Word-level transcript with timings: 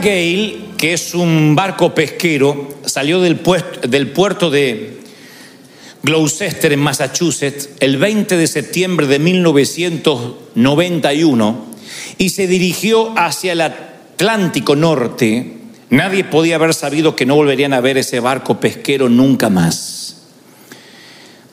Gale, 0.00 0.56
que 0.76 0.94
es 0.94 1.14
un 1.14 1.54
barco 1.54 1.94
pesquero, 1.94 2.74
salió 2.86 3.20
del, 3.20 3.38
del 3.88 4.10
puerto 4.10 4.50
de 4.50 4.98
Gloucester, 6.02 6.72
en 6.72 6.80
Massachusetts, 6.80 7.68
el 7.80 7.98
20 7.98 8.38
de 8.38 8.46
septiembre 8.46 9.06
de 9.06 9.18
1991, 9.18 11.66
y 12.16 12.30
se 12.30 12.46
dirigió 12.46 13.12
hacia 13.18 13.52
el 13.52 13.60
Atlántico 13.60 14.76
Norte, 14.76 15.58
nadie 15.90 16.24
podía 16.24 16.56
haber 16.56 16.72
sabido 16.72 17.14
que 17.14 17.26
no 17.26 17.34
volverían 17.34 17.74
a 17.74 17.80
ver 17.80 17.98
ese 17.98 18.20
barco 18.20 18.60
pesquero 18.60 19.10
nunca 19.10 19.50
más. 19.50 20.22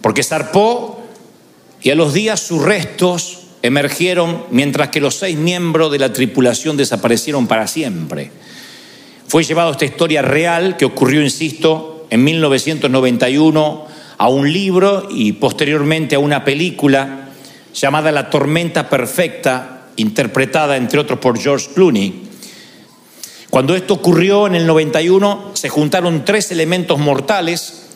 Porque 0.02 0.24
zarpó 0.24 1.04
y 1.82 1.90
a 1.90 1.96
los 1.96 2.14
días 2.14 2.40
sus 2.40 2.62
restos 2.62 3.47
emergieron 3.68 4.44
mientras 4.50 4.90
que 4.90 5.02
los 5.02 5.16
seis 5.16 5.38
miembros 5.38 5.92
de 5.92 6.00
la 6.00 6.14
tripulación 6.14 6.78
desaparecieron 6.78 7.48
para 7.48 7.68
siempre. 7.68 8.32
Fue 9.28 9.44
llevado 9.44 9.72
esta 9.72 9.86
historia 9.86 10.22
real 10.22 10.78
que 10.78 10.86
ocurrió, 10.86 11.22
insisto, 11.22 12.08
en 12.10 12.24
1991 12.24 13.88
a 14.18 14.30
un 14.30 14.52
libro 14.52 15.08
y 15.10 15.34
posteriormente 15.34 16.16
a 16.16 16.20
una 16.20 16.44
película 16.44 17.30
llamada 17.74 18.12
La 18.12 18.30
tormenta 18.30 18.90
perfecta, 18.90 19.88
interpretada 19.98 20.78
entre 20.78 21.00
otros 21.00 21.20
por 21.20 21.38
George 21.38 21.70
Clooney. 21.74 22.24
Cuando 23.50 23.76
esto 23.76 23.96
ocurrió 23.96 24.48
en 24.48 24.56
el 24.56 24.66
91 24.66 25.52
se 25.54 25.70
juntaron 25.70 26.26
tres 26.26 26.52
elementos 26.52 27.00
mortales, 27.00 27.88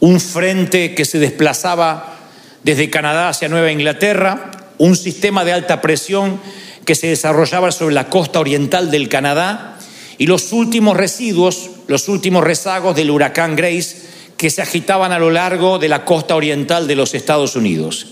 un 0.00 0.20
frente 0.20 0.94
que 0.94 1.04
se 1.04 1.18
desplazaba 1.18 2.16
desde 2.62 2.90
Canadá 2.90 3.28
hacia 3.28 3.48
Nueva 3.48 3.72
Inglaterra, 3.72 4.61
un 4.82 4.96
sistema 4.96 5.44
de 5.44 5.52
alta 5.52 5.80
presión 5.80 6.40
que 6.84 6.96
se 6.96 7.06
desarrollaba 7.06 7.70
sobre 7.70 7.94
la 7.94 8.08
costa 8.08 8.40
oriental 8.40 8.90
del 8.90 9.08
Canadá 9.08 9.78
y 10.18 10.26
los 10.26 10.52
últimos 10.52 10.96
residuos, 10.96 11.70
los 11.86 12.08
últimos 12.08 12.42
rezagos 12.42 12.96
del 12.96 13.12
huracán 13.12 13.54
Grace 13.54 13.98
que 14.36 14.50
se 14.50 14.60
agitaban 14.60 15.12
a 15.12 15.20
lo 15.20 15.30
largo 15.30 15.78
de 15.78 15.88
la 15.88 16.04
costa 16.04 16.34
oriental 16.34 16.88
de 16.88 16.96
los 16.96 17.14
Estados 17.14 17.54
Unidos. 17.54 18.08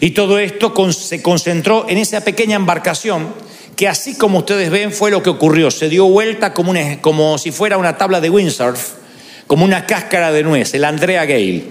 Y 0.00 0.10
todo 0.10 0.38
esto 0.38 0.72
se 0.92 1.22
concentró 1.22 1.86
en 1.88 1.98
esa 1.98 2.20
pequeña 2.20 2.54
embarcación 2.54 3.34
que 3.74 3.88
así 3.88 4.16
como 4.16 4.38
ustedes 4.38 4.70
ven 4.70 4.92
fue 4.92 5.10
lo 5.10 5.24
que 5.24 5.30
ocurrió, 5.30 5.72
se 5.72 5.88
dio 5.88 6.04
vuelta 6.04 6.54
como 6.54 7.36
si 7.36 7.50
fuera 7.50 7.78
una 7.78 7.98
tabla 7.98 8.20
de 8.20 8.30
windsurf, 8.30 8.90
como 9.48 9.64
una 9.64 9.86
cáscara 9.86 10.30
de 10.30 10.44
nuez, 10.44 10.72
el 10.74 10.84
Andrea 10.84 11.24
Gale. 11.24 11.64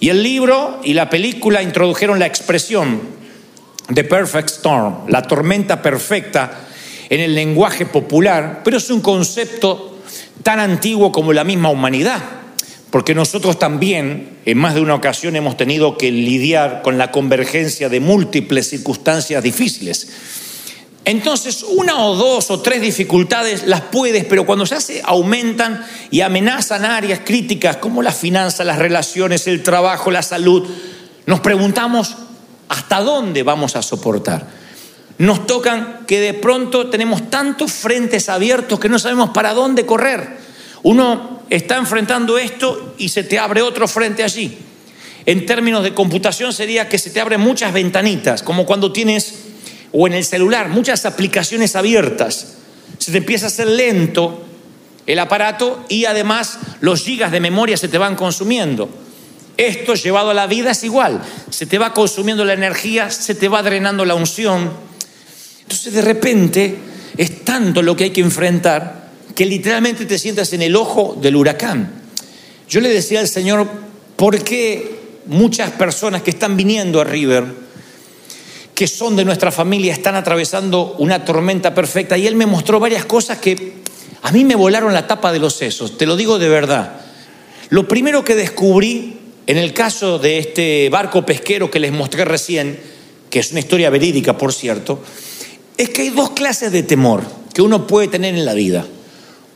Y 0.00 0.08
el 0.08 0.22
libro 0.22 0.80
y 0.82 0.94
la 0.94 1.10
película 1.10 1.62
introdujeron 1.62 2.18
la 2.18 2.24
expresión 2.24 3.22
The 3.92 4.04
Perfect 4.04 4.50
Storm, 4.50 5.08
la 5.08 5.22
tormenta 5.22 5.82
perfecta 5.82 6.66
en 7.10 7.20
el 7.20 7.34
lenguaje 7.34 7.84
popular, 7.84 8.62
pero 8.64 8.78
es 8.78 8.90
un 8.90 9.00
concepto 9.00 9.98
tan 10.42 10.58
antiguo 10.58 11.12
como 11.12 11.32
la 11.32 11.44
misma 11.44 11.68
humanidad, 11.68 12.22
porque 12.90 13.14
nosotros 13.14 13.58
también 13.58 14.38
en 14.46 14.58
más 14.58 14.74
de 14.74 14.80
una 14.80 14.94
ocasión 14.94 15.36
hemos 15.36 15.56
tenido 15.56 15.98
que 15.98 16.10
lidiar 16.10 16.82
con 16.82 16.96
la 16.96 17.10
convergencia 17.10 17.88
de 17.88 18.00
múltiples 18.00 18.70
circunstancias 18.70 19.42
difíciles. 19.42 20.08
Entonces, 21.06 21.62
una 21.62 22.02
o 22.06 22.14
dos 22.14 22.50
o 22.50 22.60
tres 22.60 22.80
dificultades 22.80 23.66
las 23.66 23.82
puedes, 23.82 24.24
pero 24.24 24.46
cuando 24.46 24.64
ya 24.64 24.80
se 24.80 25.02
aumentan 25.04 25.84
y 26.10 26.22
amenazan 26.22 26.86
áreas 26.86 27.20
críticas 27.22 27.76
como 27.76 28.02
las 28.02 28.16
finanzas, 28.16 28.66
las 28.66 28.78
relaciones, 28.78 29.46
el 29.46 29.62
trabajo, 29.62 30.10
la 30.10 30.22
salud, 30.22 30.66
nos 31.26 31.40
preguntamos 31.40 32.16
hasta 32.68 33.00
dónde 33.00 33.42
vamos 33.42 33.76
a 33.76 33.82
soportar. 33.82 34.46
Nos 35.18 35.46
tocan 35.46 36.00
que 36.06 36.20
de 36.20 36.34
pronto 36.34 36.90
tenemos 36.90 37.30
tantos 37.30 37.72
frentes 37.72 38.28
abiertos 38.28 38.80
que 38.80 38.88
no 38.88 38.98
sabemos 38.98 39.30
para 39.30 39.54
dónde 39.54 39.86
correr. 39.86 40.38
Uno 40.82 41.42
está 41.50 41.76
enfrentando 41.76 42.36
esto 42.38 42.94
y 42.98 43.08
se 43.08 43.22
te 43.22 43.38
abre 43.38 43.62
otro 43.62 43.86
frente 43.86 44.24
allí. 44.24 44.58
En 45.26 45.46
términos 45.46 45.82
de 45.82 45.94
computación 45.94 46.52
sería 46.52 46.88
que 46.88 46.98
se 46.98 47.10
te 47.10 47.20
abren 47.20 47.40
muchas 47.40 47.72
ventanitas, 47.72 48.42
como 48.42 48.66
cuando 48.66 48.92
tienes, 48.92 49.34
o 49.92 50.06
en 50.06 50.12
el 50.12 50.24
celular, 50.24 50.68
muchas 50.68 51.06
aplicaciones 51.06 51.76
abiertas. 51.76 52.56
Se 52.98 53.12
te 53.12 53.18
empieza 53.18 53.46
a 53.46 53.48
hacer 53.48 53.68
lento 53.68 54.44
el 55.06 55.18
aparato 55.18 55.84
y 55.88 56.04
además 56.04 56.58
los 56.80 57.02
gigas 57.02 57.30
de 57.30 57.40
memoria 57.40 57.76
se 57.76 57.88
te 57.88 57.98
van 57.98 58.16
consumiendo. 58.16 58.88
Esto 59.56 59.94
llevado 59.94 60.30
a 60.30 60.34
la 60.34 60.46
vida 60.46 60.72
es 60.72 60.82
igual. 60.84 61.22
Se 61.54 61.66
te 61.66 61.78
va 61.78 61.94
consumiendo 61.94 62.44
la 62.44 62.54
energía, 62.54 63.12
se 63.12 63.36
te 63.36 63.46
va 63.46 63.62
drenando 63.62 64.04
la 64.04 64.16
unción. 64.16 64.72
Entonces 65.62 65.92
de 65.92 66.02
repente 66.02 66.76
es 67.16 67.44
tanto 67.44 67.80
lo 67.80 67.94
que 67.94 68.04
hay 68.04 68.10
que 68.10 68.22
enfrentar 68.22 69.10
que 69.36 69.46
literalmente 69.46 70.04
te 70.04 70.18
sientas 70.18 70.52
en 70.52 70.62
el 70.62 70.74
ojo 70.74 71.16
del 71.22 71.36
huracán. 71.36 71.92
Yo 72.68 72.80
le 72.80 72.88
decía 72.88 73.20
al 73.20 73.28
Señor, 73.28 73.68
¿por 74.16 74.42
qué 74.42 74.98
muchas 75.26 75.70
personas 75.70 76.22
que 76.22 76.30
están 76.30 76.56
viniendo 76.56 77.00
a 77.00 77.04
River, 77.04 77.44
que 78.74 78.88
son 78.88 79.14
de 79.14 79.24
nuestra 79.24 79.52
familia, 79.52 79.92
están 79.92 80.16
atravesando 80.16 80.96
una 80.98 81.24
tormenta 81.24 81.72
perfecta? 81.72 82.18
Y 82.18 82.26
Él 82.26 82.34
me 82.34 82.46
mostró 82.46 82.80
varias 82.80 83.04
cosas 83.04 83.38
que 83.38 83.74
a 84.22 84.32
mí 84.32 84.44
me 84.44 84.56
volaron 84.56 84.92
la 84.92 85.06
tapa 85.06 85.30
de 85.30 85.38
los 85.38 85.54
sesos, 85.54 85.96
te 85.96 86.04
lo 86.04 86.16
digo 86.16 86.36
de 86.40 86.48
verdad. 86.48 86.96
Lo 87.68 87.86
primero 87.86 88.24
que 88.24 88.34
descubrí 88.34 89.20
en 89.46 89.58
el 89.58 89.72
caso 89.72 90.18
de 90.18 90.38
este 90.38 90.88
barco 90.88 91.26
pesquero 91.26 91.70
que 91.70 91.80
les 91.80 91.92
mostré 91.92 92.24
recién, 92.24 92.78
que 93.28 93.40
es 93.40 93.50
una 93.50 93.60
historia 93.60 93.90
verídica, 93.90 94.38
por 94.38 94.52
cierto, 94.52 95.02
es 95.76 95.90
que 95.90 96.02
hay 96.02 96.10
dos 96.10 96.30
clases 96.30 96.72
de 96.72 96.82
temor 96.82 97.22
que 97.52 97.62
uno 97.62 97.86
puede 97.86 98.08
tener 98.08 98.34
en 98.34 98.44
la 98.44 98.54
vida. 98.54 98.86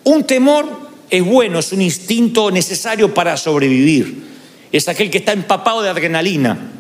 Un 0.05 0.25
temor 0.25 0.89
es 1.11 1.25
bueno, 1.25 1.59
es 1.59 1.73
un 1.73 1.81
instinto 1.81 2.51
necesario 2.51 3.15
para 3.15 3.37
sobrevivir. 3.37 4.27
Es 4.73 4.89
aquel 4.89 5.11
que 5.11 5.19
está 5.19 5.33
empapado 5.33 5.83
de 5.83 5.89
adrenalina. 5.89 6.73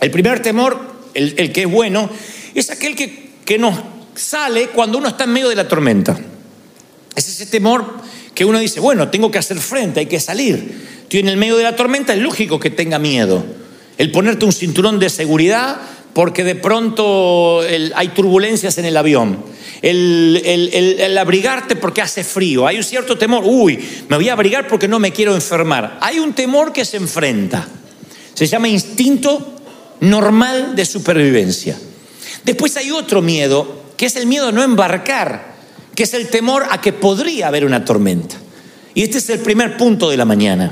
El 0.00 0.10
primer 0.10 0.40
temor, 0.40 0.80
el, 1.14 1.52
que 1.52 1.62
es 1.62 1.70
bueno, 1.70 2.08
es 2.54 2.70
aquel 2.70 2.94
que, 2.94 3.30
que 3.44 3.58
nos 3.58 3.74
sale 4.14 4.68
cuando 4.68 4.98
uno 4.98 5.08
está 5.08 5.24
en 5.24 5.30
medio 5.30 5.48
de 5.48 5.56
la 5.56 5.66
tormenta. 5.66 6.18
Es 7.16 7.28
ese 7.28 7.46
temor 7.46 7.84
que 8.38 8.44
uno 8.44 8.60
dice, 8.60 8.78
bueno, 8.78 9.08
tengo 9.08 9.32
que 9.32 9.38
hacer 9.38 9.58
frente, 9.58 9.98
hay 9.98 10.06
que 10.06 10.20
salir. 10.20 10.80
Estoy 11.02 11.18
en 11.18 11.28
el 11.28 11.36
medio 11.36 11.56
de 11.56 11.64
la 11.64 11.74
tormenta, 11.74 12.14
es 12.14 12.20
lógico 12.20 12.60
que 12.60 12.70
tenga 12.70 13.00
miedo. 13.00 13.44
El 13.96 14.12
ponerte 14.12 14.44
un 14.44 14.52
cinturón 14.52 15.00
de 15.00 15.10
seguridad 15.10 15.78
porque 16.12 16.44
de 16.44 16.54
pronto 16.54 17.62
hay 17.96 18.08
turbulencias 18.10 18.78
en 18.78 18.84
el 18.84 18.96
avión. 18.96 19.42
El- 19.82 20.40
el 21.00 21.18
abrigarte 21.18 21.74
porque 21.74 22.00
hace 22.00 22.22
frío. 22.22 22.64
Hay 22.68 22.76
un 22.76 22.84
cierto 22.84 23.18
temor, 23.18 23.42
uy, 23.44 23.76
me 24.08 24.14
voy 24.14 24.28
a 24.28 24.34
abrigar 24.34 24.68
porque 24.68 24.86
no 24.86 25.00
me 25.00 25.10
quiero 25.10 25.34
enfermar. 25.34 25.98
Hay 26.00 26.20
un 26.20 26.32
temor 26.32 26.72
que 26.72 26.84
se 26.84 26.96
enfrenta. 26.96 27.66
Se 28.34 28.46
llama 28.46 28.68
instinto 28.68 29.56
normal 29.98 30.76
de 30.76 30.86
supervivencia. 30.86 31.76
Después 32.44 32.76
hay 32.76 32.92
otro 32.92 33.20
miedo, 33.20 33.82
que 33.96 34.06
es 34.06 34.14
el 34.14 34.26
miedo 34.28 34.46
a 34.46 34.52
no 34.52 34.62
embarcar, 34.62 35.57
que 35.98 36.04
es 36.04 36.14
el 36.14 36.28
temor 36.28 36.64
a 36.70 36.80
que 36.80 36.92
podría 36.92 37.48
haber 37.48 37.64
una 37.64 37.84
tormenta. 37.84 38.36
Y 38.94 39.02
este 39.02 39.18
es 39.18 39.30
el 39.30 39.40
primer 39.40 39.76
punto 39.76 40.08
de 40.08 40.16
la 40.16 40.24
mañana. 40.24 40.70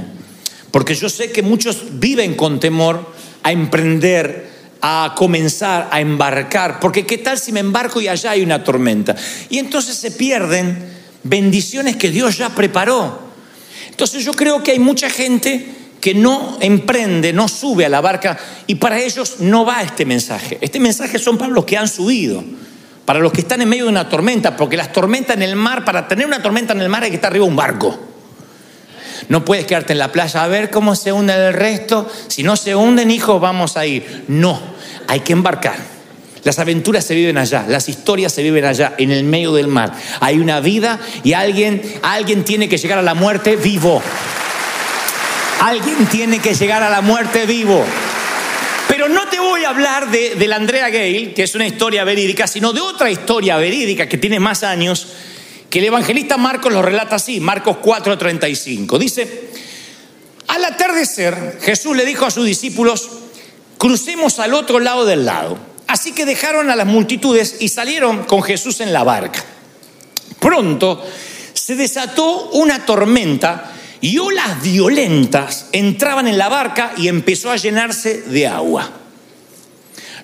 Porque 0.70 0.94
yo 0.94 1.08
sé 1.08 1.32
que 1.32 1.42
muchos 1.42 1.98
viven 1.98 2.36
con 2.36 2.60
temor 2.60 3.12
a 3.42 3.50
emprender, 3.50 4.48
a 4.80 5.16
comenzar, 5.18 5.88
a 5.90 6.00
embarcar. 6.00 6.78
Porque 6.78 7.04
qué 7.04 7.18
tal 7.18 7.40
si 7.40 7.50
me 7.50 7.58
embarco 7.58 8.00
y 8.00 8.06
allá 8.06 8.30
hay 8.30 8.42
una 8.44 8.62
tormenta. 8.62 9.16
Y 9.50 9.58
entonces 9.58 9.96
se 9.96 10.12
pierden 10.12 10.92
bendiciones 11.24 11.96
que 11.96 12.12
Dios 12.12 12.38
ya 12.38 12.50
preparó. 12.50 13.18
Entonces 13.90 14.24
yo 14.24 14.32
creo 14.32 14.62
que 14.62 14.70
hay 14.70 14.78
mucha 14.78 15.10
gente 15.10 15.66
que 16.00 16.14
no 16.14 16.56
emprende, 16.60 17.32
no 17.32 17.48
sube 17.48 17.84
a 17.84 17.88
la 17.88 18.00
barca 18.00 18.38
y 18.68 18.76
para 18.76 19.00
ellos 19.00 19.40
no 19.40 19.64
va 19.64 19.82
este 19.82 20.04
mensaje. 20.04 20.58
Este 20.60 20.78
mensaje 20.78 21.18
son 21.18 21.36
para 21.36 21.50
los 21.50 21.64
que 21.64 21.76
han 21.76 21.88
subido, 21.88 22.44
para 23.06 23.20
los 23.20 23.32
que 23.32 23.40
están 23.40 23.62
en 23.62 23.68
medio 23.68 23.84
de 23.84 23.90
una 23.90 24.08
tormenta, 24.08 24.56
porque 24.56 24.76
las 24.76 24.92
tormentas 24.92 25.36
en 25.36 25.42
el 25.42 25.56
mar, 25.56 25.84
para 25.84 26.06
tener 26.08 26.26
una 26.26 26.42
tormenta 26.42 26.74
en 26.74 26.82
el 26.82 26.88
mar 26.88 27.04
hay 27.04 27.10
que 27.10 27.16
estar 27.16 27.30
arriba 27.30 27.46
de 27.46 27.50
un 27.50 27.56
barco. 27.56 27.98
No 29.28 29.44
puedes 29.44 29.64
quedarte 29.64 29.92
en 29.92 29.98
la 29.98 30.12
playa 30.12 30.42
a 30.42 30.48
ver 30.48 30.70
cómo 30.70 30.94
se 30.94 31.12
hunde 31.12 31.32
el 31.32 31.54
resto. 31.54 32.10
Si 32.28 32.42
no 32.42 32.56
se 32.56 32.76
hunden, 32.76 33.10
hijos, 33.10 33.40
vamos 33.40 33.76
a 33.76 33.86
ir. 33.86 34.24
No, 34.28 34.60
hay 35.08 35.20
que 35.20 35.32
embarcar. 35.32 35.76
Las 36.44 36.58
aventuras 36.58 37.04
se 37.04 37.14
viven 37.14 37.38
allá, 37.38 37.64
las 37.66 37.88
historias 37.88 38.32
se 38.32 38.42
viven 38.42 38.64
allá, 38.64 38.94
en 38.98 39.10
el 39.10 39.24
medio 39.24 39.52
del 39.52 39.66
mar. 39.66 39.92
Hay 40.20 40.38
una 40.38 40.60
vida 40.60 41.00
y 41.24 41.32
alguien, 41.32 41.82
alguien 42.02 42.44
tiene 42.44 42.68
que 42.68 42.76
llegar 42.76 42.98
a 42.98 43.02
la 43.02 43.14
muerte 43.14 43.56
vivo. 43.56 44.00
Alguien 45.60 46.06
tiene 46.06 46.38
que 46.38 46.54
llegar 46.54 46.82
a 46.82 46.90
la 46.90 47.00
muerte 47.00 47.46
vivo. 47.46 47.84
No 49.08 49.28
te 49.28 49.38
voy 49.38 49.64
a 49.64 49.70
hablar 49.70 50.10
de, 50.10 50.34
de 50.34 50.48
la 50.48 50.56
Andrea 50.56 50.88
Gale, 50.88 51.32
que 51.34 51.42
es 51.42 51.54
una 51.54 51.66
historia 51.66 52.04
verídica, 52.04 52.46
sino 52.46 52.72
de 52.72 52.80
otra 52.80 53.10
historia 53.10 53.56
verídica 53.56 54.08
que 54.08 54.18
tiene 54.18 54.40
más 54.40 54.62
años, 54.62 55.08
que 55.70 55.78
el 55.78 55.86
evangelista 55.86 56.36
Marcos 56.36 56.72
lo 56.72 56.82
relata 56.82 57.16
así, 57.16 57.40
Marcos 57.40 57.76
4:35. 57.82 58.98
Dice, 58.98 59.50
al 60.48 60.64
atardecer 60.64 61.58
Jesús 61.60 61.96
le 61.96 62.04
dijo 62.04 62.26
a 62.26 62.30
sus 62.30 62.46
discípulos, 62.46 63.08
crucemos 63.78 64.38
al 64.38 64.54
otro 64.54 64.80
lado 64.80 65.04
del 65.04 65.24
lago. 65.24 65.58
Así 65.86 66.12
que 66.12 66.24
dejaron 66.26 66.70
a 66.70 66.76
las 66.76 66.86
multitudes 66.86 67.56
y 67.60 67.68
salieron 67.68 68.24
con 68.24 68.42
Jesús 68.42 68.80
en 68.80 68.92
la 68.92 69.04
barca. 69.04 69.44
Pronto 70.40 71.04
se 71.52 71.76
desató 71.76 72.50
una 72.50 72.84
tormenta 72.84 73.72
y 74.00 74.18
olas 74.18 74.62
violentas 74.62 75.68
entraban 75.72 76.26
en 76.26 76.38
la 76.38 76.48
barca 76.48 76.92
y 76.96 77.08
empezó 77.08 77.50
a 77.50 77.56
llenarse 77.56 78.22
de 78.22 78.46
agua. 78.46 78.90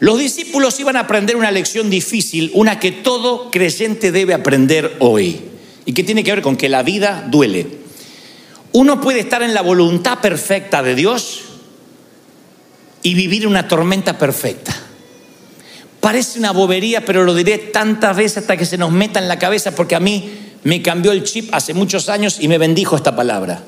Los 0.01 0.19
discípulos 0.19 0.81
iban 0.81 0.97
a 0.97 1.01
aprender 1.01 1.37
una 1.37 1.51
lección 1.51 1.89
difícil, 1.89 2.51
una 2.55 2.81
que 2.81 2.91
todo 2.91 3.51
creyente 3.51 4.11
debe 4.11 4.35
aprender 4.35 4.97
hoy, 4.99 5.41
y 5.85 5.93
que 5.93 6.03
tiene 6.03 6.25
que 6.25 6.33
ver 6.33 6.43
con 6.43 6.57
que 6.57 6.69
la 6.69 6.83
vida 6.83 7.27
duele. 7.31 7.67
Uno 8.73 9.01
puede 9.01 9.21
estar 9.21 9.43
en 9.43 9.55
la 9.55 9.63
voluntad 9.63 10.19
perfecta 10.19 10.83
de 10.83 10.95
Dios 10.95 11.43
y 13.03 13.15
vivir 13.15 13.47
una 13.47 13.69
tormenta 13.69 14.19
perfecta. 14.19 14.75
Parece 16.01 16.41
una 16.41 16.51
bobería, 16.51 17.05
pero 17.05 17.23
lo 17.23 17.35
diré 17.35 17.59
tantas 17.59 18.17
veces 18.17 18.39
hasta 18.39 18.57
que 18.57 18.67
se 18.67 18.79
nos 18.79 18.91
meta 18.91 19.21
en 19.21 19.29
la 19.29 19.39
cabeza, 19.39 19.75
porque 19.75 19.95
a 19.95 20.01
mí 20.01 20.31
me 20.65 20.83
cambió 20.83 21.13
el 21.13 21.25
chip 21.25 21.49
hace 21.53 21.75
muchos 21.75 22.09
años 22.09 22.39
y 22.41 22.49
me 22.49 22.59
bendijo 22.59 22.97
esta 22.97 23.17
palabra. 23.17 23.63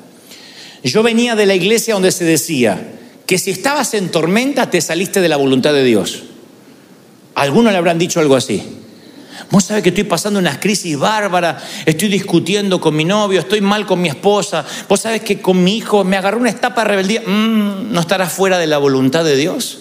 Yo 0.83 1.03
venía 1.03 1.35
de 1.35 1.45
la 1.45 1.55
iglesia 1.55 1.95
donde 1.95 2.11
se 2.11 2.25
decía 2.25 2.91
que 3.25 3.37
si 3.37 3.51
estabas 3.51 3.93
en 3.95 4.09
tormenta 4.09 4.69
te 4.69 4.79
saliste 4.81 5.19
de 5.19 5.29
la 5.29 5.37
voluntad 5.37 5.73
de 5.73 5.83
Dios. 5.83 6.23
Algunos 7.33 7.71
le 7.71 7.77
habrán 7.77 7.97
dicho 7.97 8.19
algo 8.19 8.35
así. 8.35 8.63
Vos 9.51 9.65
sabés 9.65 9.83
que 9.83 9.89
estoy 9.89 10.05
pasando 10.05 10.39
unas 10.39 10.57
crisis 10.59 10.97
bárbaras, 10.97 11.61
estoy 11.85 12.07
discutiendo 12.07 12.79
con 12.79 12.95
mi 12.95 13.03
novio, 13.03 13.41
estoy 13.41 13.61
mal 13.61 13.85
con 13.85 14.01
mi 14.01 14.09
esposa. 14.09 14.65
Vos 14.87 15.01
sabés 15.01 15.21
que 15.21 15.41
con 15.41 15.63
mi 15.63 15.77
hijo 15.77 16.03
me 16.03 16.17
agarró 16.17 16.39
una 16.39 16.49
etapa 16.49 16.81
de 16.83 16.89
rebeldía. 16.89 17.21
Mm, 17.21 17.91
¿No 17.91 17.99
estarás 17.99 18.31
fuera 18.31 18.57
de 18.57 18.67
la 18.67 18.77
voluntad 18.77 19.23
de 19.25 19.35
Dios? 19.35 19.79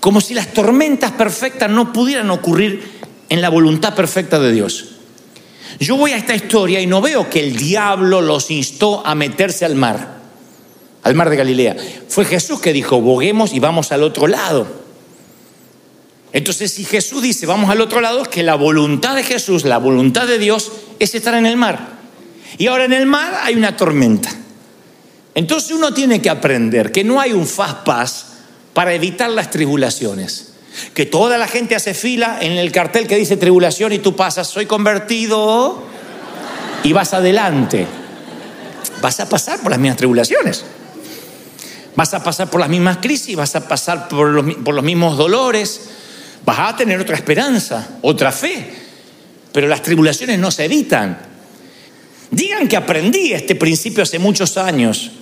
Como 0.00 0.20
si 0.20 0.34
las 0.34 0.52
tormentas 0.52 1.12
perfectas 1.12 1.70
no 1.70 1.92
pudieran 1.92 2.30
ocurrir 2.30 2.98
en 3.28 3.40
la 3.40 3.50
voluntad 3.50 3.94
perfecta 3.94 4.38
de 4.38 4.52
Dios. 4.52 4.97
Yo 5.80 5.96
voy 5.96 6.12
a 6.12 6.16
esta 6.16 6.34
historia 6.34 6.80
y 6.80 6.86
no 6.86 7.00
veo 7.00 7.30
que 7.30 7.40
el 7.40 7.56
diablo 7.56 8.20
los 8.20 8.50
instó 8.50 9.06
a 9.06 9.14
meterse 9.14 9.64
al 9.64 9.76
mar, 9.76 10.18
al 11.02 11.14
mar 11.14 11.30
de 11.30 11.36
Galilea. 11.36 11.76
Fue 12.08 12.24
Jesús 12.24 12.60
que 12.60 12.72
dijo, 12.72 13.00
boguemos 13.00 13.52
y 13.52 13.60
vamos 13.60 13.92
al 13.92 14.02
otro 14.02 14.26
lado. 14.26 14.66
Entonces, 16.32 16.72
si 16.72 16.84
Jesús 16.84 17.22
dice, 17.22 17.46
vamos 17.46 17.70
al 17.70 17.80
otro 17.80 18.00
lado, 18.00 18.22
es 18.22 18.28
que 18.28 18.42
la 18.42 18.56
voluntad 18.56 19.14
de 19.14 19.22
Jesús, 19.22 19.64
la 19.64 19.78
voluntad 19.78 20.26
de 20.26 20.38
Dios, 20.38 20.72
es 20.98 21.14
estar 21.14 21.34
en 21.34 21.46
el 21.46 21.56
mar. 21.56 21.98
Y 22.58 22.66
ahora 22.66 22.84
en 22.84 22.92
el 22.92 23.06
mar 23.06 23.40
hay 23.42 23.54
una 23.54 23.76
tormenta. 23.76 24.30
Entonces 25.34 25.70
uno 25.70 25.94
tiene 25.94 26.20
que 26.20 26.28
aprender 26.28 26.90
que 26.90 27.04
no 27.04 27.20
hay 27.20 27.32
un 27.32 27.46
fast 27.46 27.84
pass 27.84 28.26
para 28.74 28.92
evitar 28.94 29.30
las 29.30 29.50
tribulaciones. 29.50 30.47
Que 30.94 31.06
toda 31.06 31.38
la 31.38 31.48
gente 31.48 31.74
hace 31.74 31.94
fila 31.94 32.38
en 32.40 32.52
el 32.52 32.72
cartel 32.72 33.06
que 33.06 33.16
dice 33.16 33.36
tribulación 33.36 33.92
y 33.92 33.98
tú 33.98 34.16
pasas, 34.16 34.48
soy 34.48 34.66
convertido 34.66 35.82
y 36.82 36.92
vas 36.92 37.14
adelante. 37.14 37.86
Vas 39.00 39.20
a 39.20 39.28
pasar 39.28 39.60
por 39.60 39.70
las 39.70 39.80
mismas 39.80 39.98
tribulaciones. 39.98 40.64
Vas 41.94 42.14
a 42.14 42.22
pasar 42.22 42.48
por 42.48 42.60
las 42.60 42.68
mismas 42.68 42.98
crisis, 42.98 43.34
vas 43.36 43.56
a 43.56 43.66
pasar 43.66 44.08
por 44.08 44.28
los, 44.28 44.56
por 44.56 44.74
los 44.74 44.84
mismos 44.84 45.16
dolores, 45.16 45.80
vas 46.44 46.58
a 46.60 46.76
tener 46.76 47.00
otra 47.00 47.16
esperanza, 47.16 47.98
otra 48.02 48.30
fe. 48.30 48.72
Pero 49.52 49.66
las 49.66 49.82
tribulaciones 49.82 50.38
no 50.38 50.50
se 50.50 50.64
evitan. 50.64 51.18
Digan 52.30 52.68
que 52.68 52.76
aprendí 52.76 53.32
este 53.32 53.54
principio 53.54 54.02
hace 54.02 54.18
muchos 54.18 54.56
años 54.58 55.12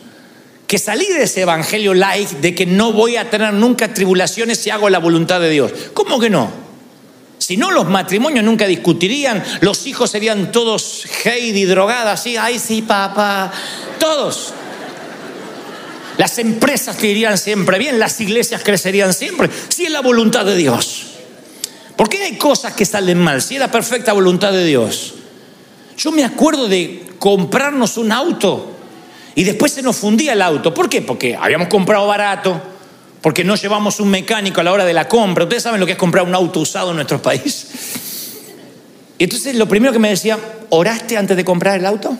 que 0.66 0.78
salí 0.78 1.06
de 1.06 1.22
ese 1.22 1.42
evangelio 1.42 1.94
light 1.94 2.28
de 2.28 2.54
que 2.54 2.66
no 2.66 2.92
voy 2.92 3.16
a 3.16 3.30
tener 3.30 3.52
nunca 3.52 3.92
tribulaciones 3.92 4.58
si 4.58 4.70
hago 4.70 4.90
la 4.90 4.98
voluntad 4.98 5.40
de 5.40 5.50
Dios. 5.50 5.72
¿Cómo 5.94 6.18
que 6.18 6.30
no? 6.30 6.50
Si 7.38 7.56
no, 7.56 7.70
los 7.70 7.88
matrimonios 7.88 8.44
nunca 8.44 8.66
discutirían, 8.66 9.42
los 9.60 9.86
hijos 9.86 10.10
serían 10.10 10.50
todos 10.50 11.06
Heidi 11.24 11.64
drogadas, 11.64 12.22
¿sí? 12.22 12.36
ay 12.36 12.58
sí, 12.58 12.82
papá, 12.82 13.52
todos. 14.00 14.52
Las 16.18 16.38
empresas 16.38 16.96
te 16.96 17.08
irían 17.08 17.38
siempre 17.38 17.78
bien, 17.78 17.98
las 17.98 18.20
iglesias 18.20 18.62
crecerían 18.64 19.12
siempre, 19.12 19.50
si 19.68 19.84
es 19.84 19.92
la 19.92 20.00
voluntad 20.00 20.44
de 20.44 20.56
Dios. 20.56 21.02
¿Por 21.94 22.08
qué 22.08 22.22
hay 22.22 22.36
cosas 22.36 22.72
que 22.72 22.84
salen 22.84 23.18
mal? 23.18 23.40
Si 23.42 23.54
es 23.54 23.60
la 23.60 23.70
perfecta 23.70 24.12
voluntad 24.12 24.52
de 24.52 24.64
Dios. 24.64 25.14
Yo 25.96 26.10
me 26.10 26.24
acuerdo 26.24 26.68
de 26.68 27.06
comprarnos 27.18 27.96
un 27.96 28.12
auto 28.12 28.75
y 29.36 29.44
después 29.44 29.70
se 29.70 29.82
nos 29.82 29.96
fundía 29.96 30.32
el 30.32 30.40
auto. 30.40 30.72
¿Por 30.72 30.88
qué? 30.88 31.02
Porque 31.02 31.36
habíamos 31.38 31.68
comprado 31.68 32.06
barato, 32.06 32.58
porque 33.20 33.44
no 33.44 33.54
llevamos 33.54 34.00
un 34.00 34.08
mecánico 34.08 34.62
a 34.62 34.64
la 34.64 34.72
hora 34.72 34.86
de 34.86 34.94
la 34.94 35.06
compra. 35.06 35.44
Ustedes 35.44 35.62
saben 35.62 35.78
lo 35.78 35.84
que 35.84 35.92
es 35.92 35.98
comprar 35.98 36.24
un 36.24 36.34
auto 36.34 36.58
usado 36.60 36.90
en 36.90 36.96
nuestro 36.96 37.20
país. 37.20 37.66
Y 39.18 39.24
entonces 39.24 39.54
lo 39.54 39.68
primero 39.68 39.92
que 39.92 39.98
me 39.98 40.08
decía, 40.08 40.38
¿oraste 40.70 41.18
antes 41.18 41.36
de 41.36 41.44
comprar 41.44 41.78
el 41.78 41.84
auto? 41.84 42.16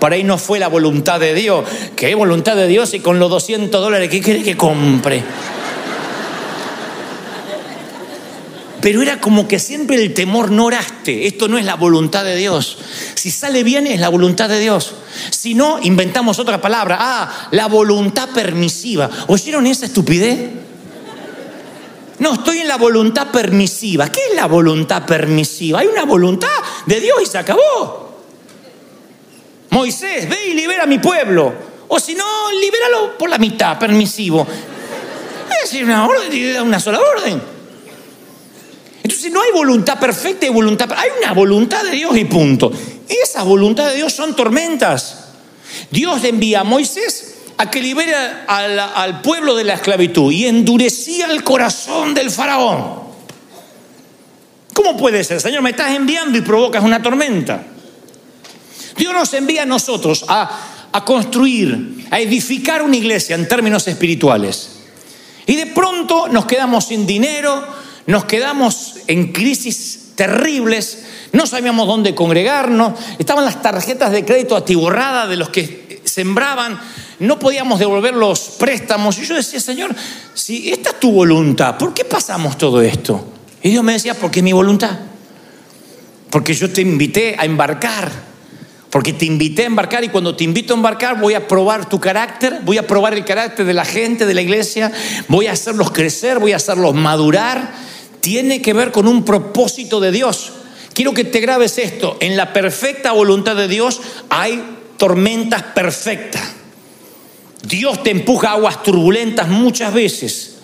Por 0.00 0.12
ahí 0.12 0.24
no 0.24 0.36
fue 0.36 0.58
la 0.58 0.66
voluntad 0.66 1.20
de 1.20 1.32
Dios. 1.32 1.64
¿Qué 1.94 2.12
voluntad 2.16 2.56
de 2.56 2.66
Dios? 2.66 2.92
Y 2.94 2.98
con 2.98 3.20
los 3.20 3.30
200 3.30 3.80
dólares, 3.80 4.08
¿qué 4.08 4.20
quiere 4.20 4.42
que 4.42 4.56
compre? 4.56 5.22
Pero 8.80 9.02
era 9.02 9.20
como 9.20 9.46
que 9.46 9.58
siempre 9.58 9.96
el 9.96 10.14
temor 10.14 10.50
no 10.50 10.66
oraste. 10.66 11.26
Esto 11.26 11.48
no 11.48 11.58
es 11.58 11.64
la 11.64 11.74
voluntad 11.74 12.24
de 12.24 12.36
Dios. 12.36 12.78
Si 13.14 13.30
sale 13.30 13.62
bien 13.62 13.86
es 13.86 14.00
la 14.00 14.08
voluntad 14.08 14.48
de 14.48 14.58
Dios. 14.58 14.94
Si 15.30 15.54
no, 15.54 15.78
inventamos 15.82 16.38
otra 16.38 16.60
palabra. 16.60 16.96
Ah, 16.98 17.48
la 17.50 17.66
voluntad 17.66 18.30
permisiva. 18.30 19.10
¿Oyeron 19.26 19.66
esa 19.66 19.86
estupidez? 19.86 20.50
No, 22.18 22.34
estoy 22.34 22.58
en 22.58 22.68
la 22.68 22.76
voluntad 22.76 23.28
permisiva. 23.28 24.10
¿Qué 24.10 24.20
es 24.30 24.36
la 24.36 24.46
voluntad 24.46 25.04
permisiva? 25.04 25.80
Hay 25.80 25.86
una 25.86 26.04
voluntad 26.04 26.48
de 26.86 27.00
Dios 27.00 27.18
y 27.22 27.26
se 27.26 27.38
acabó. 27.38 28.10
Moisés, 29.70 30.28
ve 30.28 30.48
y 30.48 30.54
libera 30.54 30.84
a 30.84 30.86
mi 30.86 30.98
pueblo. 30.98 31.52
O 31.88 31.98
si 31.98 32.14
no, 32.14 32.24
libéralo 32.52 33.16
por 33.18 33.30
la 33.30 33.38
mitad, 33.38 33.78
permisivo. 33.78 34.46
Es 35.50 35.70
decir, 35.70 35.84
una 35.84 36.06
orden, 36.06 36.62
una 36.62 36.78
sola 36.78 37.00
orden. 37.00 37.59
Entonces 39.02 39.32
no 39.32 39.40
hay 39.40 39.50
voluntad 39.52 39.98
perfecta 39.98 40.46
y 40.46 40.50
voluntad. 40.50 40.90
Hay 40.92 41.08
una 41.22 41.32
voluntad 41.32 41.82
de 41.84 41.92
Dios 41.92 42.16
y 42.16 42.24
punto. 42.24 42.70
Esa 43.08 43.42
voluntad 43.42 43.88
de 43.88 43.96
Dios 43.96 44.12
son 44.12 44.36
tormentas. 44.36 45.24
Dios 45.90 46.22
envía 46.24 46.60
a 46.60 46.64
Moisés 46.64 47.34
a 47.56 47.70
que 47.70 47.82
libere 47.82 48.14
al, 48.46 49.20
pueblo 49.20 49.54
de 49.54 49.64
la 49.64 49.74
esclavitud 49.74 50.32
y 50.32 50.46
endurecía 50.46 51.26
el 51.26 51.44
corazón 51.44 52.14
del 52.14 52.30
faraón. 52.30 53.00
¿Cómo 54.72 54.96
puede 54.96 55.22
ser? 55.24 55.40
Señor, 55.40 55.62
me 55.62 55.70
estás 55.70 55.90
enviando 55.90 56.38
y 56.38 56.40
provocas 56.40 56.82
una 56.82 57.02
tormenta. 57.02 57.64
Dios 58.96 59.12
nos 59.12 59.32
envía 59.34 59.64
a 59.64 59.66
nosotros 59.66 60.24
a, 60.28 60.88
a 60.92 61.04
construir, 61.04 62.06
a 62.10 62.20
edificar 62.20 62.82
una 62.82 62.96
iglesia 62.96 63.34
en 63.34 63.46
términos 63.46 63.86
espirituales. 63.88 64.70
Y 65.46 65.56
de 65.56 65.66
pronto 65.66 66.28
nos 66.28 66.46
quedamos 66.46 66.86
sin 66.86 67.06
dinero, 67.06 67.62
nos 68.10 68.24
quedamos 68.24 68.96
en 69.06 69.32
crisis 69.32 70.12
terribles, 70.16 71.04
no 71.32 71.46
sabíamos 71.46 71.86
dónde 71.86 72.14
congregarnos, 72.14 72.98
estaban 73.18 73.44
las 73.44 73.62
tarjetas 73.62 74.12
de 74.12 74.24
crédito 74.24 74.56
atiborradas 74.56 75.28
de 75.28 75.36
los 75.36 75.48
que 75.48 76.02
sembraban, 76.04 76.78
no 77.20 77.38
podíamos 77.38 77.78
devolver 77.78 78.14
los 78.14 78.40
préstamos. 78.58 79.18
Y 79.18 79.26
yo 79.26 79.34
decía, 79.34 79.60
Señor, 79.60 79.94
si 80.34 80.70
esta 80.70 80.90
es 80.90 81.00
tu 81.00 81.12
voluntad, 81.12 81.78
¿por 81.78 81.94
qué 81.94 82.04
pasamos 82.04 82.58
todo 82.58 82.82
esto? 82.82 83.24
Y 83.62 83.70
Dios 83.70 83.84
me 83.84 83.92
decía, 83.92 84.14
porque 84.14 84.40
es 84.40 84.44
mi 84.44 84.52
voluntad. 84.52 84.98
Porque 86.30 86.54
yo 86.54 86.70
te 86.70 86.80
invité 86.80 87.36
a 87.38 87.44
embarcar. 87.44 88.10
Porque 88.90 89.12
te 89.12 89.24
invité 89.24 89.62
a 89.62 89.66
embarcar 89.66 90.02
y 90.02 90.08
cuando 90.08 90.34
te 90.34 90.42
invito 90.42 90.74
a 90.74 90.76
embarcar 90.76 91.20
voy 91.20 91.34
a 91.34 91.46
probar 91.46 91.88
tu 91.88 92.00
carácter, 92.00 92.60
voy 92.64 92.76
a 92.76 92.86
probar 92.86 93.14
el 93.14 93.24
carácter 93.24 93.64
de 93.64 93.72
la 93.72 93.84
gente, 93.84 94.26
de 94.26 94.34
la 94.34 94.42
iglesia, 94.42 94.90
voy 95.28 95.46
a 95.46 95.52
hacerlos 95.52 95.92
crecer, 95.92 96.40
voy 96.40 96.52
a 96.52 96.56
hacerlos 96.56 96.92
madurar. 96.92 97.72
Tiene 98.20 98.60
que 98.62 98.72
ver 98.72 98.92
con 98.92 99.08
un 99.08 99.24
propósito 99.24 100.00
de 100.00 100.12
Dios. 100.12 100.52
Quiero 100.92 101.14
que 101.14 101.24
te 101.24 101.40
grabes 101.40 101.78
esto. 101.78 102.16
En 102.20 102.36
la 102.36 102.52
perfecta 102.52 103.12
voluntad 103.12 103.56
de 103.56 103.68
Dios 103.68 104.00
hay 104.28 104.62
tormentas 104.96 105.62
perfectas. 105.62 106.42
Dios 107.62 108.02
te 108.02 108.10
empuja 108.10 108.50
a 108.50 108.52
aguas 108.52 108.82
turbulentas 108.82 109.48
muchas 109.48 109.92
veces 109.92 110.56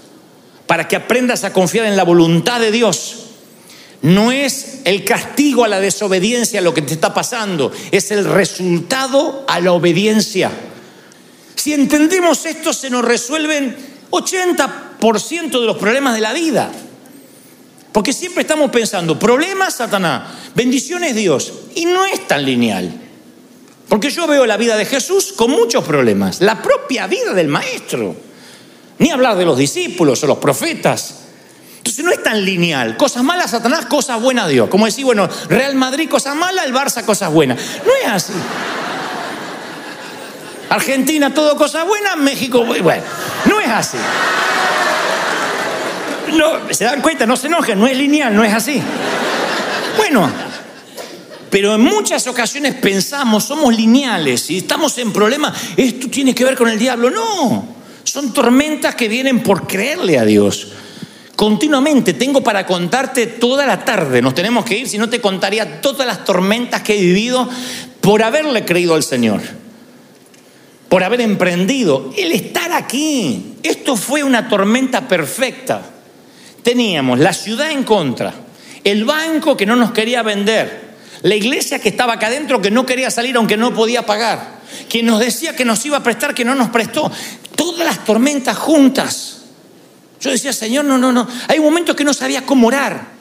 para 0.67 0.89
que 0.89 0.97
aprendas 0.97 1.45
a 1.45 1.53
confiar 1.53 1.87
en 1.87 1.97
la 1.97 2.05
voluntad 2.05 2.61
de 2.61 2.71
Dios. 2.71 3.27
No 4.03 4.31
es 4.31 4.81
el 4.85 5.05
castigo 5.05 5.65
a 5.65 5.69
la 5.69 5.81
desobediencia 5.81 6.61
lo 6.61 6.75
que 6.75 6.83
te 6.83 6.95
está 6.95 7.15
pasando, 7.15 7.73
es 7.91 8.11
el 8.11 8.25
resultado 8.25 9.45
a 9.49 9.61
la 9.61 9.73
obediencia. 9.73 10.51
Si 11.55 11.73
entendemos 11.73 12.45
esto, 12.47 12.73
se 12.73 12.91
nos 12.91 13.05
resuelven 13.05 13.77
80% 14.11 15.61
de 15.61 15.67
los 15.67 15.77
problemas 15.77 16.15
de 16.15 16.21
la 16.21 16.33
vida. 16.33 16.71
Porque 17.97 18.13
siempre 18.13 18.43
estamos 18.43 18.71
pensando, 18.71 19.19
problemas, 19.19 19.77
Satanás, 19.77 20.25
bendiciones, 20.55 21.15
Dios. 21.15 21.51
Y 21.77 21.87
no 21.87 22.05
es 22.05 22.29
tan 22.29 22.45
lineal. 22.45 22.93
Porque 23.89 24.11
yo 24.11 24.27
veo 24.27 24.45
la 24.45 24.59
vida 24.59 24.77
de 24.77 24.85
Jesús 24.85 25.33
con 25.35 25.51
muchos 25.51 25.83
problemas, 25.83 26.43
la 26.43 26.61
propia 26.61 27.07
vida 27.07 27.33
del 27.33 27.49
Maestro. 27.49 28.15
Ni 28.99 29.11
hablar 29.11 29.39
de 29.39 29.47
los 29.47 29.57
discípulos 29.57 30.23
o 30.23 30.27
los 30.27 30.37
profetas. 30.37 31.21
Entonces 31.79 32.05
no 32.05 32.13
es 32.13 32.23
tan 32.23 32.45
lineal. 32.45 32.99
Cosas 32.99 33.25
malas, 33.25 33.53
Satanás, 33.53 33.87
cosas 33.87 34.21
buenas, 34.21 34.51
Dios. 34.51 34.69
Como 34.69 34.85
decir, 34.85 35.07
bueno, 35.07 35.27
Real 35.49 35.75
Madrid, 35.75 36.07
cosas 36.07 36.37
malas, 36.37 36.67
el 36.67 36.75
Barça, 36.75 37.03
cosas 37.03 37.33
buenas. 37.33 37.59
No 37.87 37.93
es 37.95 38.13
así. 38.13 38.35
Argentina, 40.69 41.33
todo 41.33 41.57
cosas 41.57 41.87
buenas, 41.87 42.19
México, 42.19 42.63
bueno, 42.63 43.03
no 43.47 43.59
es 43.59 43.69
así. 43.69 43.97
No, 46.35 46.73
se 46.73 46.85
dan 46.85 47.01
cuenta, 47.01 47.27
no 47.27 47.37
se 47.37 47.47
enojen, 47.47 47.79
no 47.79 47.87
es 47.87 47.97
lineal, 47.97 48.35
no 48.35 48.43
es 48.43 48.53
así. 48.53 48.81
Bueno, 49.97 50.31
pero 51.51 51.75
en 51.75 51.81
muchas 51.81 52.27
ocasiones 52.27 52.75
pensamos, 52.75 53.45
somos 53.45 53.75
lineales 53.75 54.51
y 54.51 54.59
estamos 54.59 54.99
en 54.99 55.13
problemas, 55.13 55.57
esto 55.77 56.09
tiene 56.09 56.35
que 56.35 56.45
ver 56.45 56.57
con 56.57 56.69
el 56.69 56.79
diablo. 56.79 57.11
No, 57.11 57.67
son 58.05 58.33
tormentas 58.33 58.95
que 58.95 59.09
vienen 59.09 59.43
por 59.43 59.67
creerle 59.67 60.19
a 60.19 60.25
Dios. 60.25 60.69
Continuamente 61.35 62.15
tengo 62.15 62.43
para 62.43 62.67
contarte 62.67 63.27
toda 63.27 63.67
la 63.67 63.85
tarde, 63.85 64.23
nos 64.23 64.35
tenemos 64.35 64.65
que 64.65 64.79
ir, 64.79 64.89
si 64.89 64.97
no 64.97 65.09
te 65.09 65.21
contaría 65.21 65.81
todas 65.81 66.07
las 66.07 66.25
tormentas 66.25 66.83
que 66.83 66.97
he 66.97 67.01
vivido 67.01 67.49
por 68.01 68.23
haberle 68.23 68.65
creído 68.65 68.95
al 68.95 69.03
Señor, 69.03 69.43
por 70.89 71.05
haber 71.05 71.21
emprendido, 71.21 72.11
el 72.17 72.33
estar 72.33 72.73
aquí. 72.73 73.57
Esto 73.63 73.97
fue 73.97 74.23
una 74.23 74.49
tormenta 74.49 75.09
perfecta. 75.09 75.96
Teníamos 76.67 77.21
la 77.21 77.33
ciudad 77.33 77.71
en 77.71 77.85
contra, 77.85 78.35
el 78.83 79.05
banco 79.05 79.57
que 79.57 79.65
no 79.65 79.77
nos 79.77 79.93
quería 79.93 80.25
vender, 80.25 80.97
la 81.23 81.37
iglesia 81.37 81.79
que 81.79 81.91
estaba 81.91 82.15
acá 82.15 82.27
adentro 82.27 82.61
que 82.61 82.73
no 82.73 82.85
quería 82.85 83.09
salir 83.09 83.37
aunque 83.37 83.57
no 83.57 83.73
podía 83.73 84.05
pagar, 84.05 84.59
quien 84.91 85.07
nos 85.07 85.21
decía 85.21 85.55
que 85.55 85.65
nos 85.65 85.87
iba 85.87 85.99
a 85.99 86.03
prestar 86.03 86.35
que 86.35 86.45
no 86.45 86.57
nos 86.57 86.71
prestó, 86.71 87.09
todas 87.55 87.87
las 87.87 88.05
tormentas 88.05 88.59
juntas. 88.59 89.43
Yo 90.21 90.33
decía, 90.33 90.53
Señor, 90.53 90.87
no, 90.87 90.99
no, 90.99 91.13
no. 91.13 91.29
Hay 91.47 91.61
momentos 91.61 91.95
que 91.95 92.03
no 92.03 92.13
sabía 92.13 92.43
cómo 92.45 92.67
orar. 92.67 93.13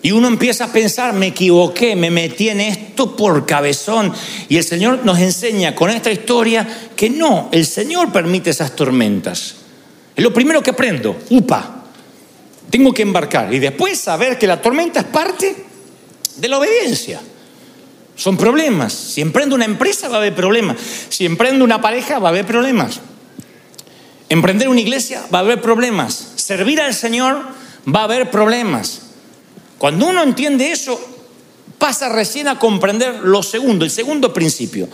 Y 0.00 0.12
uno 0.12 0.28
empieza 0.28 0.66
a 0.66 0.72
pensar, 0.72 1.12
me 1.12 1.26
equivoqué, 1.26 1.96
me 1.96 2.12
metí 2.12 2.50
en 2.50 2.60
esto 2.60 3.16
por 3.16 3.44
cabezón. 3.46 4.12
Y 4.48 4.58
el 4.58 4.64
Señor 4.64 5.04
nos 5.04 5.18
enseña 5.18 5.74
con 5.74 5.90
esta 5.90 6.12
historia 6.12 6.68
que 6.94 7.10
no, 7.10 7.48
el 7.50 7.66
Señor 7.66 8.12
permite 8.12 8.50
esas 8.50 8.76
tormentas. 8.76 9.56
Es 10.14 10.22
lo 10.22 10.32
primero 10.32 10.62
que 10.62 10.70
aprendo, 10.70 11.18
upa, 11.30 11.81
tengo 12.72 12.92
que 12.92 13.02
embarcar. 13.02 13.52
Y 13.52 13.58
después 13.58 14.00
saber 14.00 14.38
que 14.38 14.46
la 14.46 14.60
tormenta 14.60 15.00
es 15.00 15.06
parte 15.06 15.54
de 16.36 16.48
la 16.48 16.58
obediencia. 16.58 17.20
Son 18.16 18.36
problemas. 18.36 18.94
Si 18.94 19.20
emprendo 19.20 19.54
una 19.54 19.66
empresa 19.66 20.08
va 20.08 20.16
a 20.16 20.18
haber 20.18 20.34
problemas. 20.34 20.78
Si 21.10 21.26
emprendo 21.26 21.64
una 21.64 21.82
pareja 21.82 22.18
va 22.18 22.28
a 22.28 22.30
haber 22.30 22.46
problemas. 22.46 23.00
Emprender 24.30 24.70
una 24.70 24.80
iglesia 24.80 25.22
va 25.32 25.40
a 25.40 25.42
haber 25.42 25.60
problemas 25.60 26.32
servir 26.36 26.80
al 26.80 26.94
Señor, 26.94 27.42
va 27.94 28.00
a 28.00 28.04
haber 28.04 28.30
problemas. 28.30 29.02
Cuando 29.78 30.06
uno 30.06 30.22
entiende 30.22 30.72
eso, 30.72 31.00
pasa 31.78 32.08
recién 32.08 32.48
a 32.48 32.58
comprender 32.58 33.20
lo 33.22 33.42
segundo, 33.42 33.84
el 33.84 33.90
segundo 33.90 34.32
principio. 34.32 34.88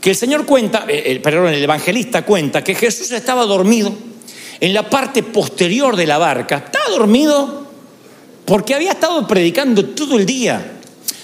Que 0.00 0.10
el 0.10 0.16
Señor 0.16 0.46
cuenta, 0.46 0.86
eh, 0.88 1.04
el, 1.06 1.20
perdón, 1.20 1.48
el 1.48 1.62
evangelista 1.62 2.24
cuenta 2.24 2.62
que 2.62 2.74
Jesús 2.74 3.10
estaba 3.10 3.44
dormido 3.44 3.92
en 4.60 4.74
la 4.74 4.88
parte 4.88 5.22
posterior 5.22 5.96
de 5.96 6.06
la 6.06 6.18
barca. 6.18 6.56
Estaba 6.56 6.88
dormido 6.90 7.66
porque 8.44 8.74
había 8.74 8.92
estado 8.92 9.26
predicando 9.26 9.84
todo 9.84 10.18
el 10.18 10.26
día. 10.26 10.78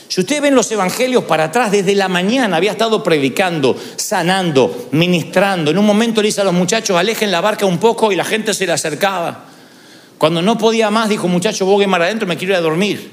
Si 0.08 0.20
ustedes 0.20 0.42
ven 0.42 0.54
los 0.54 0.70
evangelios 0.70 1.24
para 1.24 1.44
atrás, 1.44 1.72
desde 1.72 1.94
la 1.94 2.08
mañana 2.08 2.56
había 2.56 2.72
estado 2.72 3.02
predicando, 3.02 3.76
sanando, 3.96 4.88
ministrando. 4.92 5.70
En 5.70 5.78
un 5.78 5.86
momento 5.86 6.22
le 6.22 6.26
dice 6.26 6.42
a 6.42 6.44
los 6.44 6.52
muchachos, 6.52 6.96
alejen 6.96 7.32
la 7.32 7.40
barca 7.40 7.66
un 7.66 7.78
poco 7.78 8.12
y 8.12 8.16
la 8.16 8.24
gente 8.24 8.54
se 8.54 8.66
le 8.66 8.72
acercaba. 8.72 9.46
Cuando 10.18 10.40
no 10.40 10.56
podía 10.56 10.90
más, 10.90 11.08
dijo, 11.08 11.26
muchacho, 11.26 11.66
voy 11.66 11.86
mar 11.86 12.02
adentro, 12.02 12.28
me 12.28 12.36
quiero 12.36 12.52
ir 12.52 12.58
a 12.58 12.60
dormir. 12.60 13.10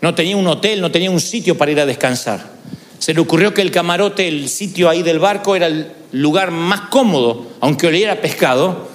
No 0.00 0.14
tenía 0.14 0.36
un 0.36 0.46
hotel, 0.46 0.80
no 0.80 0.90
tenía 0.90 1.10
un 1.10 1.20
sitio 1.20 1.58
para 1.58 1.72
ir 1.72 1.80
a 1.80 1.86
descansar. 1.86 2.50
Se 2.98 3.12
le 3.12 3.20
ocurrió 3.20 3.52
que 3.52 3.62
el 3.62 3.70
camarote, 3.70 4.26
el 4.26 4.48
sitio 4.48 4.88
ahí 4.88 5.02
del 5.02 5.18
barco, 5.18 5.54
era 5.54 5.66
el 5.66 5.92
lugar 6.12 6.50
más 6.50 6.82
cómodo, 6.82 7.46
aunque 7.60 7.88
oliera 7.88 8.20
pescado, 8.20 8.88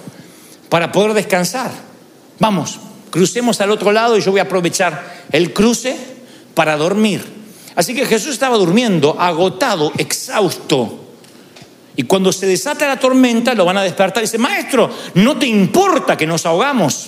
para 0.71 0.89
poder 0.89 1.13
descansar. 1.13 1.69
Vamos, 2.39 2.79
crucemos 3.09 3.59
al 3.59 3.71
otro 3.71 3.91
lado 3.91 4.17
y 4.17 4.21
yo 4.21 4.31
voy 4.31 4.39
a 4.39 4.43
aprovechar 4.43 5.25
el 5.29 5.51
cruce 5.51 5.97
para 6.53 6.77
dormir. 6.77 7.21
Así 7.75 7.93
que 7.93 8.05
Jesús 8.05 8.31
estaba 8.31 8.55
durmiendo, 8.55 9.19
agotado, 9.19 9.91
exhausto. 9.97 11.09
Y 11.97 12.03
cuando 12.03 12.31
se 12.31 12.45
desata 12.45 12.87
la 12.87 12.97
tormenta, 12.97 13.53
lo 13.53 13.65
van 13.65 13.79
a 13.79 13.83
despertar 13.83 14.23
dice, 14.23 14.37
maestro, 14.37 14.89
no 15.15 15.37
te 15.37 15.45
importa 15.45 16.15
que 16.15 16.25
nos 16.25 16.45
ahogamos. 16.45 17.05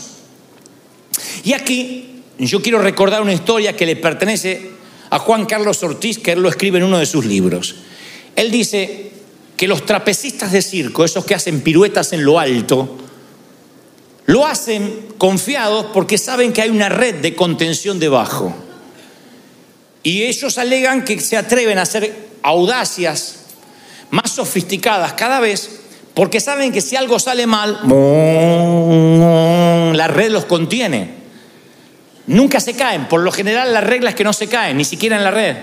Y 1.45 1.53
aquí 1.53 2.21
yo 2.39 2.61
quiero 2.61 2.79
recordar 2.79 3.21
una 3.21 3.31
historia 3.31 3.77
que 3.77 3.85
le 3.85 3.95
pertenece 3.95 4.71
a 5.09 5.19
Juan 5.19 5.45
Carlos 5.45 5.81
Ortiz, 5.83 6.19
que 6.19 6.33
él 6.33 6.41
lo 6.41 6.49
escribe 6.49 6.79
en 6.79 6.83
uno 6.83 6.97
de 6.97 7.05
sus 7.05 7.23
libros. 7.23 7.75
Él 8.35 8.51
dice 8.51 9.13
que 9.55 9.69
los 9.69 9.85
trapecistas 9.85 10.51
de 10.51 10.61
circo, 10.61 11.05
esos 11.05 11.23
que 11.23 11.35
hacen 11.35 11.61
piruetas 11.61 12.11
en 12.11 12.25
lo 12.25 12.41
alto, 12.41 12.97
lo 14.25 14.45
hacen 14.45 15.07
confiados 15.17 15.87
porque 15.93 16.17
saben 16.17 16.53
que 16.53 16.61
hay 16.61 16.69
una 16.69 16.89
red 16.89 17.15
de 17.15 17.35
contención 17.35 17.99
debajo. 17.99 18.53
Y 20.01 20.23
ellos 20.23 20.57
alegan 20.57 21.05
que 21.05 21.19
se 21.19 21.37
atreven 21.37 21.77
a 21.77 21.83
hacer 21.83 22.15
audacias 22.41 23.39
más 24.09 24.31
sofisticadas 24.31 25.13
cada 25.13 25.39
vez, 25.39 25.79
porque 26.13 26.39
saben 26.39 26.71
que 26.71 26.81
si 26.81 26.95
algo 26.95 27.19
sale 27.19 27.47
mal, 27.47 27.79
la 29.97 30.07
red 30.07 30.29
los 30.29 30.45
contiene. 30.45 31.23
Nunca 32.27 32.59
se 32.59 32.75
caen, 32.75 33.07
por 33.07 33.21
lo 33.21 33.31
general 33.31 33.73
la 33.73 33.81
regla 33.81 34.11
es 34.11 34.15
que 34.15 34.23
no 34.23 34.33
se 34.33 34.47
caen, 34.47 34.77
ni 34.77 34.85
siquiera 34.85 35.17
en 35.17 35.23
la 35.23 35.31
red. 35.31 35.57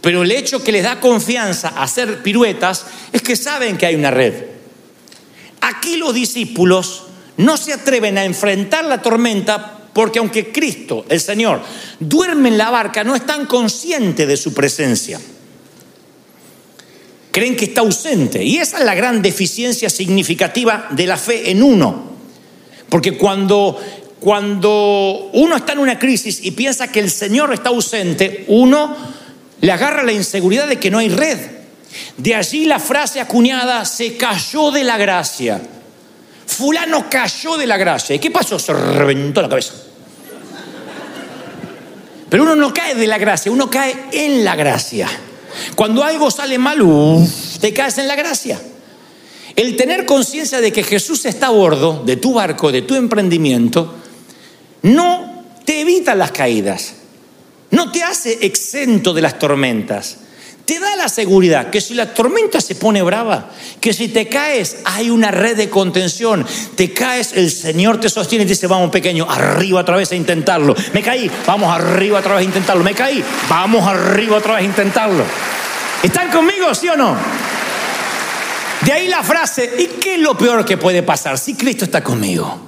Pero 0.00 0.22
el 0.22 0.32
hecho 0.32 0.64
que 0.64 0.72
les 0.72 0.82
da 0.84 0.98
confianza 1.00 1.68
hacer 1.68 2.22
piruetas 2.22 2.86
es 3.12 3.22
que 3.22 3.36
saben 3.36 3.76
que 3.76 3.86
hay 3.86 3.94
una 3.94 4.10
red. 4.10 4.34
Aquí 5.60 5.96
los 5.96 6.14
discípulos 6.14 7.04
no 7.40 7.56
se 7.56 7.72
atreven 7.72 8.16
a 8.18 8.24
enfrentar 8.24 8.84
la 8.84 9.02
tormenta 9.02 9.78
porque 9.92 10.20
aunque 10.20 10.52
Cristo, 10.52 11.04
el 11.08 11.20
Señor, 11.20 11.60
duerme 11.98 12.48
en 12.48 12.58
la 12.58 12.70
barca, 12.70 13.02
no 13.02 13.16
están 13.16 13.46
conscientes 13.46 14.26
de 14.26 14.36
su 14.36 14.54
presencia 14.54 15.20
creen 17.30 17.56
que 17.56 17.66
está 17.66 17.80
ausente. 17.80 18.42
Y 18.42 18.58
esa 18.58 18.78
es 18.78 18.84
la 18.84 18.94
gran 18.94 19.22
deficiencia 19.22 19.90
significativa 19.90 20.88
de 20.90 21.06
la 21.06 21.16
fe 21.16 21.50
en 21.50 21.62
uno. 21.62 22.10
Porque 22.88 23.16
cuando, 23.16 23.78
cuando 24.18 25.30
uno 25.32 25.56
está 25.56 25.72
en 25.72 25.78
una 25.78 25.98
crisis 25.98 26.40
y 26.42 26.50
piensa 26.52 26.90
que 26.90 27.00
el 27.00 27.10
Señor 27.10 27.52
está 27.52 27.68
ausente, 27.68 28.44
uno 28.48 28.96
le 29.60 29.72
agarra 29.72 30.02
la 30.02 30.12
inseguridad 30.12 30.66
de 30.66 30.78
que 30.78 30.90
no 30.90 30.98
hay 30.98 31.08
red. 31.08 31.38
De 32.16 32.34
allí 32.34 32.66
la 32.66 32.78
frase 32.78 33.20
acuñada, 33.20 33.84
se 33.84 34.16
cayó 34.16 34.70
de 34.70 34.84
la 34.84 34.96
gracia. 34.96 35.60
Fulano 36.50 37.08
cayó 37.08 37.56
de 37.56 37.66
la 37.66 37.76
gracia. 37.76 38.16
¿Y 38.16 38.18
qué 38.18 38.30
pasó? 38.30 38.58
Se 38.58 38.72
reventó 38.72 39.40
la 39.40 39.48
cabeza. 39.48 39.72
Pero 42.28 42.42
uno 42.42 42.56
no 42.56 42.74
cae 42.74 42.94
de 42.94 43.06
la 43.06 43.18
gracia, 43.18 43.52
uno 43.52 43.70
cae 43.70 43.94
en 44.12 44.44
la 44.44 44.56
gracia. 44.56 45.08
Cuando 45.76 46.02
algo 46.02 46.30
sale 46.30 46.58
mal, 46.58 46.82
uf, 46.82 47.58
te 47.60 47.72
caes 47.72 47.98
en 47.98 48.08
la 48.08 48.16
gracia. 48.16 48.60
El 49.54 49.76
tener 49.76 50.06
conciencia 50.06 50.60
de 50.60 50.72
que 50.72 50.82
Jesús 50.82 51.24
está 51.24 51.48
a 51.48 51.50
bordo 51.50 52.02
de 52.04 52.16
tu 52.16 52.34
barco, 52.34 52.72
de 52.72 52.82
tu 52.82 52.94
emprendimiento, 52.94 53.94
no 54.82 55.44
te 55.64 55.80
evita 55.80 56.14
las 56.14 56.32
caídas, 56.32 56.94
no 57.70 57.92
te 57.92 58.02
hace 58.02 58.44
exento 58.44 59.12
de 59.12 59.22
las 59.22 59.38
tormentas. 59.38 60.18
Te 60.70 60.78
da 60.78 60.94
la 60.94 61.08
seguridad 61.08 61.68
que 61.68 61.80
si 61.80 61.94
la 61.94 62.14
tormenta 62.14 62.60
se 62.60 62.76
pone 62.76 63.02
brava, 63.02 63.50
que 63.80 63.92
si 63.92 64.06
te 64.06 64.28
caes 64.28 64.76
hay 64.84 65.10
una 65.10 65.32
red 65.32 65.56
de 65.56 65.68
contención, 65.68 66.46
te 66.76 66.92
caes, 66.92 67.32
el 67.32 67.50
Señor 67.50 67.98
te 67.98 68.08
sostiene 68.08 68.44
y 68.44 68.46
te 68.46 68.52
dice, 68.52 68.68
vamos 68.68 68.90
pequeño, 68.90 69.28
arriba 69.28 69.80
otra 69.80 69.96
vez 69.96 70.12
a 70.12 70.14
intentarlo. 70.14 70.76
Me 70.92 71.02
caí, 71.02 71.28
vamos 71.44 71.74
arriba 71.74 72.20
otra 72.20 72.36
vez 72.36 72.42
a 72.42 72.44
intentarlo. 72.44 72.84
Me 72.84 72.94
caí, 72.94 73.20
vamos 73.48 73.84
arriba 73.84 74.36
otra 74.36 74.54
vez 74.54 74.62
a 74.62 74.64
intentarlo. 74.64 75.24
¿Están 76.04 76.30
conmigo, 76.30 76.72
sí 76.72 76.88
o 76.88 76.96
no? 76.96 77.16
De 78.82 78.92
ahí 78.92 79.08
la 79.08 79.24
frase, 79.24 79.68
¿y 79.76 79.86
qué 80.00 80.14
es 80.14 80.20
lo 80.20 80.38
peor 80.38 80.64
que 80.64 80.76
puede 80.76 81.02
pasar 81.02 81.36
si 81.36 81.54
Cristo 81.54 81.84
está 81.84 82.04
conmigo? 82.04 82.60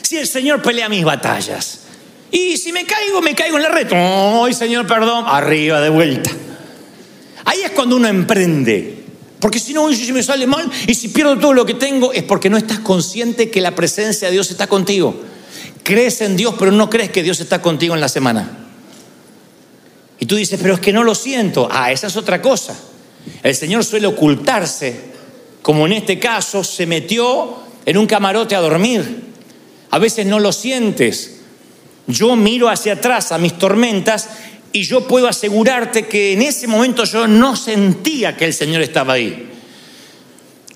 Si 0.00 0.16
el 0.16 0.26
Señor 0.26 0.62
pelea 0.62 0.88
mis 0.88 1.04
batallas. 1.04 1.80
Y 2.30 2.56
si 2.56 2.72
me 2.72 2.86
caigo, 2.86 3.20
me 3.20 3.34
caigo 3.34 3.58
en 3.58 3.62
la 3.62 3.68
red. 3.68 3.92
¡Ay, 3.92 4.54
Señor, 4.54 4.86
perdón! 4.86 5.26
Arriba 5.28 5.82
de 5.82 5.90
vuelta. 5.90 6.30
Ahí 7.44 7.60
es 7.64 7.70
cuando 7.72 7.96
uno 7.96 8.08
emprende. 8.08 9.02
Porque 9.40 9.58
si 9.58 9.72
no, 9.72 9.92
si 9.92 10.12
me 10.12 10.22
sale 10.22 10.46
mal 10.46 10.70
y 10.86 10.94
si 10.94 11.08
pierdo 11.08 11.36
todo 11.38 11.52
lo 11.52 11.66
que 11.66 11.74
tengo, 11.74 12.12
es 12.12 12.22
porque 12.22 12.48
no 12.48 12.56
estás 12.56 12.78
consciente 12.78 13.50
que 13.50 13.60
la 13.60 13.74
presencia 13.74 14.28
de 14.28 14.32
Dios 14.32 14.50
está 14.50 14.68
contigo. 14.68 15.20
Crees 15.82 16.20
en 16.20 16.36
Dios, 16.36 16.54
pero 16.56 16.70
no 16.70 16.88
crees 16.88 17.10
que 17.10 17.24
Dios 17.24 17.40
está 17.40 17.60
contigo 17.60 17.94
en 17.94 18.00
la 18.00 18.08
semana. 18.08 18.68
Y 20.20 20.26
tú 20.26 20.36
dices, 20.36 20.60
pero 20.62 20.74
es 20.74 20.80
que 20.80 20.92
no 20.92 21.02
lo 21.02 21.16
siento. 21.16 21.68
Ah, 21.70 21.90
esa 21.90 22.06
es 22.06 22.16
otra 22.16 22.40
cosa. 22.40 22.78
El 23.42 23.56
Señor 23.56 23.84
suele 23.84 24.06
ocultarse, 24.06 24.94
como 25.60 25.86
en 25.86 25.94
este 25.94 26.20
caso, 26.20 26.62
se 26.62 26.86
metió 26.86 27.56
en 27.84 27.98
un 27.98 28.06
camarote 28.06 28.54
a 28.54 28.60
dormir. 28.60 29.24
A 29.90 29.98
veces 29.98 30.24
no 30.26 30.38
lo 30.38 30.52
sientes. 30.52 31.38
Yo 32.06 32.36
miro 32.36 32.68
hacia 32.68 32.94
atrás 32.94 33.32
a 33.32 33.38
mis 33.38 33.58
tormentas 33.58 34.28
y 34.72 34.82
yo 34.82 35.06
puedo 35.06 35.28
asegurarte 35.28 36.06
que 36.06 36.32
en 36.32 36.42
ese 36.42 36.66
momento 36.66 37.04
yo 37.04 37.26
no 37.26 37.56
sentía 37.56 38.36
que 38.36 38.44
el 38.44 38.54
Señor 38.54 38.82
estaba 38.82 39.14
ahí. 39.14 39.50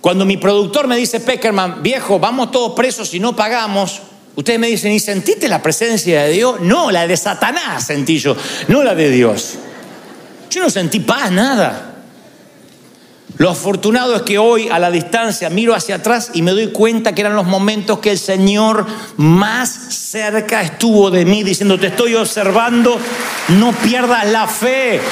Cuando 0.00 0.25
mi 0.25 0.37
productor 0.37 0.87
me 0.87 0.97
dice, 0.97 1.21
Peckerman, 1.21 1.83
viejo, 1.83 2.19
vamos 2.19 2.50
todos 2.50 2.75
presos 2.75 3.12
y 3.15 3.21
no 3.21 3.35
pagamos, 3.35 4.03
ustedes 4.37 4.59
me 4.59 4.69
dicen, 4.69 4.93
¿y 4.93 5.00
sentiste 5.00 5.49
la 5.49 5.62
presencia 5.62 6.25
de 6.25 6.33
Dios? 6.33 6.61
No, 6.61 6.91
la 6.91 7.07
de 7.07 7.17
Satanás 7.17 7.87
sentí 7.87 8.19
yo, 8.19 8.37
no 8.69 8.85
la 8.85 8.95
de 8.95 9.11
Dios. 9.11 9.55
Yo 10.50 10.62
no 10.62 10.71
sentí 10.71 11.00
paz, 11.00 11.33
nada. 11.33 11.86
Lo 13.38 13.50
afortunado 13.50 14.16
es 14.16 14.23
que 14.23 14.38
hoy 14.38 14.69
a 14.69 14.78
la 14.78 14.90
distancia 14.90 15.50
miro 15.50 15.75
hacia 15.75 15.97
atrás 15.97 16.31
y 16.33 16.40
me 16.40 16.52
doy 16.52 16.69
cuenta 16.73 17.14
que 17.14 17.21
eran 17.21 17.37
los 17.37 17.45
momentos 17.45 17.99
que 17.99 18.11
el 18.11 18.19
Señor 18.19 18.87
más 19.19 19.69
cerca 19.90 20.62
estuvo 20.62 21.11
de 21.11 21.26
mí 21.26 21.43
diciendo, 21.43 21.78
te 21.78 21.88
estoy 21.88 22.14
observando, 22.14 22.99
no 23.49 23.73
pierdas 23.73 24.26
la 24.28 24.47
fe, 24.47 25.02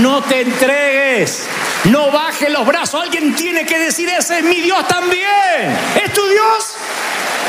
no 0.00 0.22
te 0.22 0.40
entregues, 0.40 1.44
no 1.84 2.10
bajes 2.10 2.50
los 2.50 2.66
brazos. 2.66 3.02
Alguien 3.02 3.36
tiene 3.36 3.66
que 3.66 3.78
decir, 3.78 4.08
ese 4.08 4.38
es 4.38 4.44
mi 4.44 4.62
Dios 4.62 4.88
también. 4.88 5.76
¿Es 6.02 6.10
tu 6.14 6.26
Dios? 6.26 6.64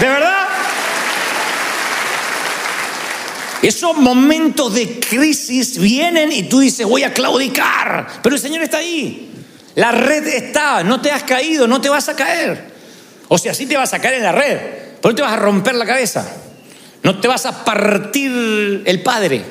¿De 0.01 0.07
verdad? 0.07 0.47
Esos 3.61 3.95
momentos 3.95 4.73
de 4.73 4.99
crisis 4.99 5.79
vienen 5.79 6.33
y 6.33 6.43
tú 6.43 6.59
dices, 6.59 6.85
voy 6.85 7.03
a 7.03 7.13
claudicar, 7.13 8.05
pero 8.21 8.35
el 8.35 8.41
Señor 8.41 8.61
está 8.63 8.77
ahí. 8.79 9.31
La 9.75 9.91
red 9.91 10.25
está, 10.27 10.83
no 10.83 11.01
te 11.01 11.11
has 11.11 11.23
caído, 11.23 11.67
no 11.67 11.81
te 11.81 11.89
vas 11.89 12.07
a 12.09 12.15
caer. 12.15 12.73
O 13.27 13.37
sea, 13.37 13.53
sí 13.53 13.65
te 13.65 13.75
vas 13.77 13.93
a 13.93 13.99
caer 13.99 14.15
en 14.15 14.23
la 14.23 14.31
red, 14.31 14.57
pero 15.01 15.11
no 15.11 15.15
te 15.15 15.21
vas 15.21 15.33
a 15.33 15.37
romper 15.37 15.75
la 15.75 15.85
cabeza. 15.85 16.25
No 17.03 17.19
te 17.19 17.27
vas 17.27 17.45
a 17.45 17.63
partir 17.63 18.83
el 18.85 19.03
padre. 19.03 19.43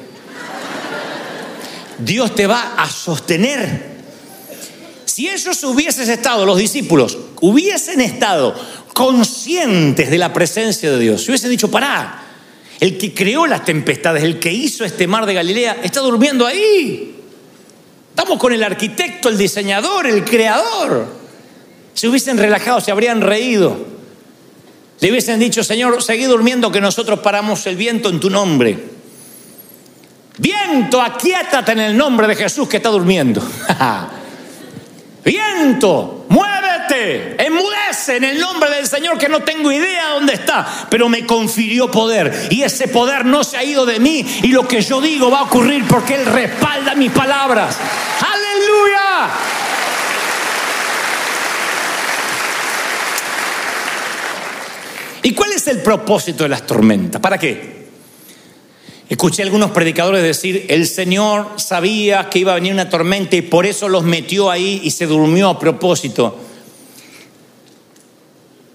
Dios 1.98 2.34
te 2.34 2.46
va 2.46 2.74
a 2.76 2.88
sostener. 2.88 3.94
Si 5.04 5.28
ellos 5.28 5.62
hubiesen 5.62 6.10
estado, 6.10 6.44
los 6.44 6.58
discípulos, 6.58 7.16
hubiesen 7.40 8.00
estado 8.00 8.54
conscientes 8.92 10.10
de 10.10 10.18
la 10.18 10.32
presencia 10.32 10.90
de 10.90 10.98
Dios, 10.98 11.22
si 11.22 11.30
hubiesen 11.30 11.50
dicho, 11.50 11.70
pará, 11.70 12.22
el 12.80 12.98
que 12.98 13.14
creó 13.14 13.46
las 13.46 13.64
tempestades, 13.64 14.24
el 14.24 14.40
que 14.40 14.52
hizo 14.52 14.84
este 14.84 15.06
mar 15.06 15.26
de 15.26 15.34
Galilea, 15.34 15.78
está 15.82 16.00
durmiendo 16.00 16.46
ahí. 16.46 17.13
Estamos 18.14 18.38
con 18.38 18.52
el 18.52 18.62
arquitecto, 18.62 19.28
el 19.28 19.36
diseñador, 19.36 20.06
el 20.06 20.24
creador. 20.24 21.04
Se 21.94 22.06
hubiesen 22.06 22.38
relajado, 22.38 22.80
se 22.80 22.92
habrían 22.92 23.20
reído. 23.20 23.76
Le 25.00 25.10
hubiesen 25.10 25.40
dicho, 25.40 25.64
Señor, 25.64 26.00
seguí 26.00 26.22
durmiendo 26.22 26.70
que 26.70 26.80
nosotros 26.80 27.18
paramos 27.18 27.66
el 27.66 27.74
viento 27.74 28.08
en 28.08 28.20
tu 28.20 28.30
nombre. 28.30 28.78
Viento, 30.38 31.02
aquietate 31.02 31.72
en 31.72 31.80
el 31.80 31.96
nombre 31.96 32.28
de 32.28 32.36
Jesús 32.36 32.68
que 32.68 32.76
está 32.76 32.90
durmiendo. 32.90 33.42
Viento, 35.24 36.26
muévete, 36.28 36.53
enmudece 36.90 38.16
en 38.16 38.24
el 38.24 38.38
nombre 38.38 38.70
del 38.70 38.86
Señor 38.86 39.18
que 39.18 39.28
no 39.28 39.40
tengo 39.40 39.70
idea 39.72 40.10
dónde 40.10 40.34
está, 40.34 40.86
pero 40.90 41.08
me 41.08 41.26
confirió 41.26 41.90
poder 41.90 42.48
y 42.50 42.62
ese 42.62 42.88
poder 42.88 43.24
no 43.24 43.44
se 43.44 43.56
ha 43.56 43.64
ido 43.64 43.86
de 43.86 43.98
mí 44.00 44.24
y 44.42 44.48
lo 44.48 44.66
que 44.66 44.80
yo 44.82 45.00
digo 45.00 45.30
va 45.30 45.40
a 45.40 45.42
ocurrir 45.44 45.86
porque 45.88 46.14
Él 46.14 46.26
respalda 46.26 46.94
mis 46.94 47.10
palabras. 47.10 47.76
Aleluya. 48.20 49.30
¿Y 55.22 55.32
cuál 55.32 55.52
es 55.52 55.66
el 55.68 55.80
propósito 55.80 56.42
de 56.42 56.50
las 56.50 56.66
tormentas? 56.66 57.20
¿Para 57.20 57.38
qué? 57.38 57.84
Escuché 59.08 59.42
algunos 59.42 59.70
predicadores 59.70 60.22
decir, 60.22 60.66
el 60.68 60.86
Señor 60.86 61.52
sabía 61.56 62.28
que 62.30 62.38
iba 62.38 62.52
a 62.52 62.56
venir 62.56 62.72
una 62.72 62.88
tormenta 62.88 63.36
y 63.36 63.42
por 63.42 63.66
eso 63.66 63.88
los 63.88 64.02
metió 64.02 64.50
ahí 64.50 64.80
y 64.82 64.90
se 64.90 65.06
durmió 65.06 65.48
a 65.50 65.58
propósito. 65.58 66.38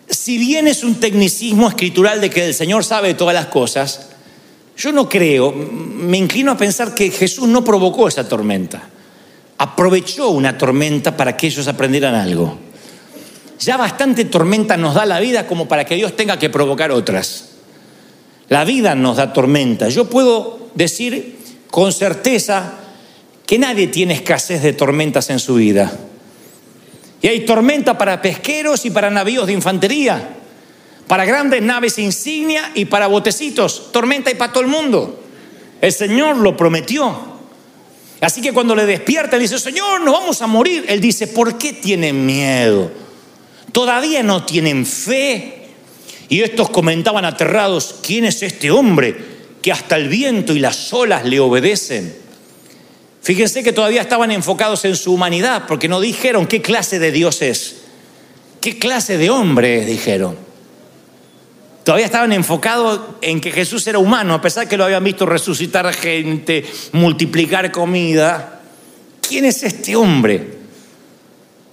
Si 0.10 0.38
bien 0.38 0.68
es 0.68 0.84
un 0.84 0.96
tecnicismo 0.96 1.70
escritural 1.70 2.20
de 2.20 2.30
que 2.30 2.46
el 2.46 2.54
Señor 2.54 2.84
sabe 2.84 3.14
todas 3.14 3.36
las 3.36 3.46
cosas, 3.48 4.10
yo 4.76 4.92
no 4.92 5.10
creo, 5.10 5.52
me 5.52 6.18
inclino 6.18 6.52
a 6.52 6.58
pensar 6.58 6.96
que 6.96 7.12
Jesús 7.12 7.48
no 7.48 7.64
provocó 7.64 8.08
esa 8.08 8.28
tormenta, 8.28 8.90
aprovechó 9.58 10.30
una 10.30 10.58
tormenta 10.58 11.16
para 11.18 11.36
que 11.36 11.48
ellos 11.48 11.68
aprendieran 11.68 12.16
algo. 12.16 12.58
Ya 13.60 13.76
bastante 13.76 14.26
tormenta 14.26 14.78
nos 14.78 14.96
da 14.96 15.06
la 15.06 15.20
vida 15.20 15.46
como 15.46 15.68
para 15.68 15.86
que 15.86 15.96
Dios 15.96 16.16
tenga 16.16 16.40
que 16.40 16.50
provocar 16.50 16.92
otras. 16.92 17.50
La 18.48 18.64
vida 18.64 18.96
nos 18.96 19.18
da 19.18 19.34
tormenta. 19.34 19.90
Yo 19.90 20.10
puedo 20.10 20.70
decir 20.76 21.38
con 21.70 21.92
certeza 21.92 22.74
que 23.46 23.60
nadie 23.60 23.88
tiene 23.88 24.14
escasez 24.14 24.64
de 24.64 24.74
tormentas 24.74 25.30
en 25.30 25.40
su 25.40 25.56
vida. 25.56 25.92
Y 27.22 27.28
hay 27.28 27.46
tormenta 27.46 27.98
para 27.98 28.22
pesqueros 28.22 28.86
y 28.86 28.92
para 28.92 29.10
navíos 29.10 29.48
de 29.48 29.54
infantería, 29.54 30.38
para 31.08 31.26
grandes 31.26 31.62
naves 31.62 31.98
insignia 32.00 32.72
y 32.76 32.86
para 32.86 33.08
botecitos. 33.08 33.92
Tormenta 33.92 34.32
y 34.32 34.36
para 34.36 34.54
todo 34.54 34.64
el 34.64 34.70
mundo. 34.70 35.24
El 35.82 35.92
Señor 35.92 36.38
lo 36.38 36.56
prometió. 36.56 37.30
Así 38.22 38.42
que 38.42 38.52
cuando 38.52 38.76
le 38.76 38.86
despierta, 38.86 39.38
le 39.38 39.44
dice, 39.44 39.60
Señor, 39.60 40.02
nos 40.02 40.14
vamos 40.14 40.42
a 40.42 40.48
morir. 40.48 40.86
Él 40.88 41.00
dice, 41.00 41.28
¿por 41.28 41.58
qué 41.58 41.74
tienen 41.74 42.26
miedo? 42.26 42.92
Todavía 43.72 44.24
no 44.24 44.46
tienen 44.46 44.86
fe. 44.86 45.68
Y 46.28 46.42
estos 46.42 46.70
comentaban 46.70 47.26
aterrados, 47.26 47.96
¿quién 48.06 48.26
es 48.26 48.44
este 48.44 48.72
hombre 48.72 49.16
que 49.62 49.72
hasta 49.72 49.96
el 49.96 50.10
viento 50.10 50.54
y 50.54 50.60
las 50.60 50.94
olas 50.94 51.26
le 51.26 51.40
obedecen? 51.40 52.29
Fíjense 53.22 53.64
que 53.64 53.74
todavía 53.74 54.02
estaban 54.02 54.32
enfocados 54.32 54.86
en 54.86 54.96
su 54.96 55.14
humanidad, 55.14 55.66
porque 55.68 55.88
no 55.88 56.00
dijeron 56.00 56.48
qué 56.48 56.62
clase 56.62 57.00
de 57.00 57.12
Dios 57.12 57.42
es, 57.42 57.78
qué 58.62 58.80
clase 58.80 59.18
de 59.18 59.30
hombre 59.30 59.82
es, 59.82 59.88
dijeron. 59.88 60.38
Todavía 61.84 62.06
estaban 62.06 62.34
enfocados 62.34 63.02
en 63.22 63.42
que 63.42 63.52
Jesús 63.52 63.86
era 63.88 64.00
humano, 64.00 64.34
a 64.36 64.42
pesar 64.42 64.68
que 64.68 64.78
lo 64.78 64.86
habían 64.86 65.04
visto 65.04 65.26
resucitar 65.26 65.92
gente, 65.94 66.66
multiplicar 66.92 67.72
comida. 67.72 68.62
¿Quién 69.28 69.46
es 69.46 69.64
este 69.64 69.96
hombre? 69.96 70.60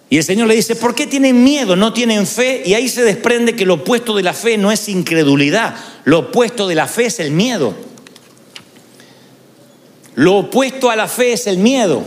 Y 0.09 0.19
el 0.19 0.25
Señor 0.25 0.49
le 0.49 0.55
dice, 0.55 0.77
¿por 0.77 0.95
qué 0.95 1.07
tienen 1.07 1.43
miedo? 1.43 1.77
No 1.77 1.93
tienen 1.93 2.27
fe. 2.27 2.63
Y 2.65 2.75
ahí 2.75 2.89
se 2.89 3.03
desprende 3.03 3.57
que 3.57 3.67
lo 3.67 3.75
opuesto 3.75 4.15
de 4.15 4.23
la 4.23 4.33
fe 4.33 4.57
no 4.57 4.71
es 4.71 4.89
incredulidad, 4.89 5.77
lo 6.05 6.21
opuesto 6.21 6.69
de 6.69 6.77
la 6.77 6.87
fe 6.87 7.07
es 7.07 7.21
el 7.21 7.33
miedo. 7.33 7.75
Lo 10.17 10.37
opuesto 10.37 10.91
a 10.91 10.97
la 10.97 11.09
fe 11.09 11.33
es 11.35 11.47
el 11.47 11.59
miedo. 11.59 12.03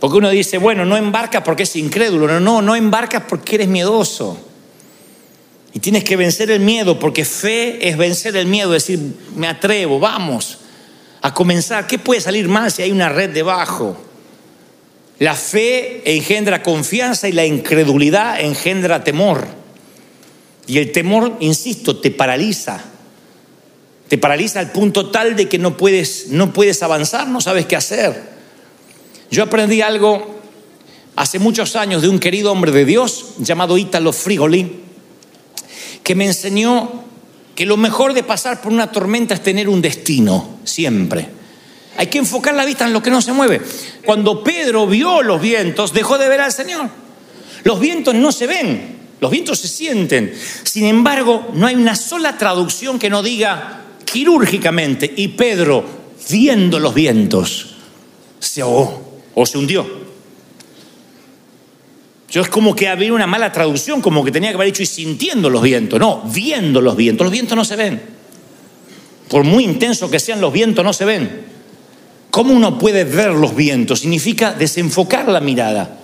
Porque 0.00 0.16
uno 0.16 0.30
dice, 0.30 0.58
bueno, 0.58 0.84
no 0.84 0.96
embarcas 0.96 1.42
porque 1.42 1.64
es 1.64 1.76
incrédulo. 1.76 2.26
No, 2.26 2.40
no, 2.40 2.62
no 2.62 2.74
embarcas 2.74 3.24
porque 3.28 3.56
eres 3.56 3.68
miedoso. 3.68 4.38
Y 5.74 5.80
tienes 5.80 6.02
que 6.02 6.16
vencer 6.16 6.50
el 6.50 6.60
miedo, 6.60 6.98
porque 6.98 7.24
fe 7.24 7.88
es 7.88 7.96
vencer 7.96 8.36
el 8.36 8.46
miedo, 8.46 8.74
es 8.74 8.86
decir, 8.86 9.14
me 9.36 9.46
atrevo, 9.46 10.00
vamos. 10.00 10.58
a 11.20 11.34
comenzar. 11.34 11.86
¿Qué 11.86 11.98
puede 11.98 12.20
salir 12.20 12.48
mal 12.48 12.70
si 12.70 12.82
hay 12.82 12.90
una 12.90 13.08
red 13.08 13.30
debajo? 13.30 13.96
La 15.18 15.34
fe 15.34 16.02
engendra 16.16 16.62
confianza 16.62 17.28
y 17.28 17.32
la 17.32 17.44
incredulidad 17.44 18.40
engendra 18.40 19.04
temor. 19.04 19.46
Y 20.66 20.78
el 20.78 20.92
temor, 20.92 21.36
insisto, 21.40 21.98
te 21.98 22.12
paraliza. 22.12 22.82
Te 24.08 24.16
paraliza 24.16 24.60
al 24.60 24.72
punto 24.72 25.10
tal 25.10 25.36
de 25.36 25.48
que 25.48 25.58
no 25.58 25.76
puedes, 25.76 26.28
no 26.28 26.52
puedes 26.52 26.82
avanzar, 26.82 27.28
no 27.28 27.40
sabes 27.40 27.66
qué 27.66 27.76
hacer. 27.76 28.38
Yo 29.30 29.42
aprendí 29.42 29.82
algo 29.82 30.40
hace 31.14 31.38
muchos 31.38 31.76
años 31.76 32.00
de 32.00 32.08
un 32.08 32.18
querido 32.18 32.50
hombre 32.50 32.72
de 32.72 32.84
Dios 32.86 33.34
llamado 33.38 33.76
Ítalo 33.76 34.12
Frigoli, 34.12 34.80
que 36.02 36.14
me 36.14 36.24
enseñó 36.24 37.04
que 37.54 37.66
lo 37.66 37.76
mejor 37.76 38.14
de 38.14 38.22
pasar 38.22 38.62
por 38.62 38.72
una 38.72 38.90
tormenta 38.90 39.34
es 39.34 39.42
tener 39.42 39.68
un 39.68 39.82
destino, 39.82 40.60
siempre. 40.64 41.28
Hay 41.98 42.06
que 42.06 42.18
enfocar 42.18 42.54
la 42.54 42.64
vista 42.64 42.86
en 42.86 42.92
lo 42.92 43.02
que 43.02 43.10
no 43.10 43.20
se 43.20 43.32
mueve. 43.32 43.60
Cuando 44.06 44.42
Pedro 44.42 44.86
vio 44.86 45.22
los 45.22 45.42
vientos, 45.42 45.92
dejó 45.92 46.16
de 46.16 46.28
ver 46.28 46.40
al 46.40 46.52
Señor. 46.52 46.88
Los 47.64 47.80
vientos 47.80 48.14
no 48.14 48.30
se 48.30 48.46
ven, 48.46 48.98
los 49.20 49.30
vientos 49.30 49.58
se 49.58 49.68
sienten. 49.68 50.32
Sin 50.62 50.84
embargo, 50.84 51.48
no 51.52 51.66
hay 51.66 51.74
una 51.74 51.96
sola 51.96 52.38
traducción 52.38 52.98
que 52.98 53.10
no 53.10 53.22
diga 53.22 53.87
quirúrgicamente, 54.10 55.12
y 55.16 55.28
Pedro, 55.28 55.84
viendo 56.30 56.78
los 56.78 56.94
vientos, 56.94 57.74
se 58.38 58.62
ahogó 58.62 59.20
o 59.34 59.46
se 59.46 59.58
hundió. 59.58 60.08
Yo 62.30 62.42
es 62.42 62.48
como 62.48 62.74
que 62.74 62.88
había 62.88 63.12
una 63.12 63.26
mala 63.26 63.50
traducción, 63.52 64.02
como 64.02 64.22
que 64.22 64.30
tenía 64.30 64.50
que 64.50 64.56
haber 64.56 64.66
dicho 64.66 64.82
y 64.82 64.86
sintiendo 64.86 65.48
los 65.48 65.62
vientos. 65.62 65.98
No, 65.98 66.22
viendo 66.26 66.80
los 66.80 66.94
vientos. 66.94 67.24
Los 67.24 67.32
vientos 67.32 67.56
no 67.56 67.64
se 67.64 67.76
ven. 67.76 68.02
Por 69.28 69.44
muy 69.44 69.64
intenso 69.64 70.10
que 70.10 70.20
sean 70.20 70.40
los 70.40 70.52
vientos, 70.52 70.84
no 70.84 70.92
se 70.92 71.06
ven. 71.06 71.46
¿Cómo 72.30 72.52
uno 72.52 72.78
puede 72.78 73.04
ver 73.04 73.32
los 73.32 73.56
vientos? 73.56 74.00
Significa 74.00 74.52
desenfocar 74.52 75.28
la 75.28 75.40
mirada. 75.40 76.00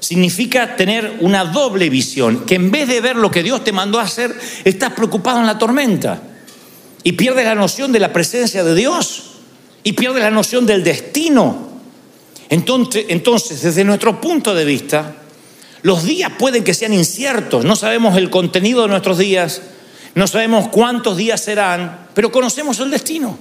Significa 0.00 0.74
tener 0.74 1.18
una 1.20 1.44
doble 1.44 1.88
visión, 1.88 2.44
que 2.44 2.56
en 2.56 2.70
vez 2.70 2.88
de 2.88 3.00
ver 3.00 3.16
lo 3.16 3.30
que 3.30 3.42
Dios 3.42 3.62
te 3.62 3.72
mandó 3.72 3.98
a 3.98 4.02
hacer, 4.02 4.34
estás 4.64 4.92
preocupado 4.92 5.40
en 5.40 5.46
la 5.46 5.58
tormenta. 5.58 6.22
Y 7.08 7.12
pierdes 7.12 7.46
la 7.46 7.54
noción 7.54 7.90
de 7.90 8.00
la 8.00 8.12
presencia 8.12 8.62
de 8.62 8.74
Dios. 8.74 9.22
Y 9.82 9.94
pierdes 9.94 10.22
la 10.22 10.30
noción 10.30 10.66
del 10.66 10.84
destino. 10.84 11.70
Entonces, 12.50 13.06
entonces, 13.08 13.62
desde 13.62 13.82
nuestro 13.82 14.20
punto 14.20 14.54
de 14.54 14.66
vista, 14.66 15.14
los 15.80 16.04
días 16.04 16.30
pueden 16.38 16.62
que 16.64 16.74
sean 16.74 16.92
inciertos, 16.92 17.64
no 17.64 17.76
sabemos 17.76 18.18
el 18.18 18.28
contenido 18.28 18.82
de 18.82 18.88
nuestros 18.88 19.16
días, 19.16 19.62
no 20.14 20.26
sabemos 20.26 20.68
cuántos 20.68 21.16
días 21.16 21.40
serán, 21.40 22.08
pero 22.12 22.30
conocemos 22.30 22.78
el 22.80 22.90
destino. 22.90 23.38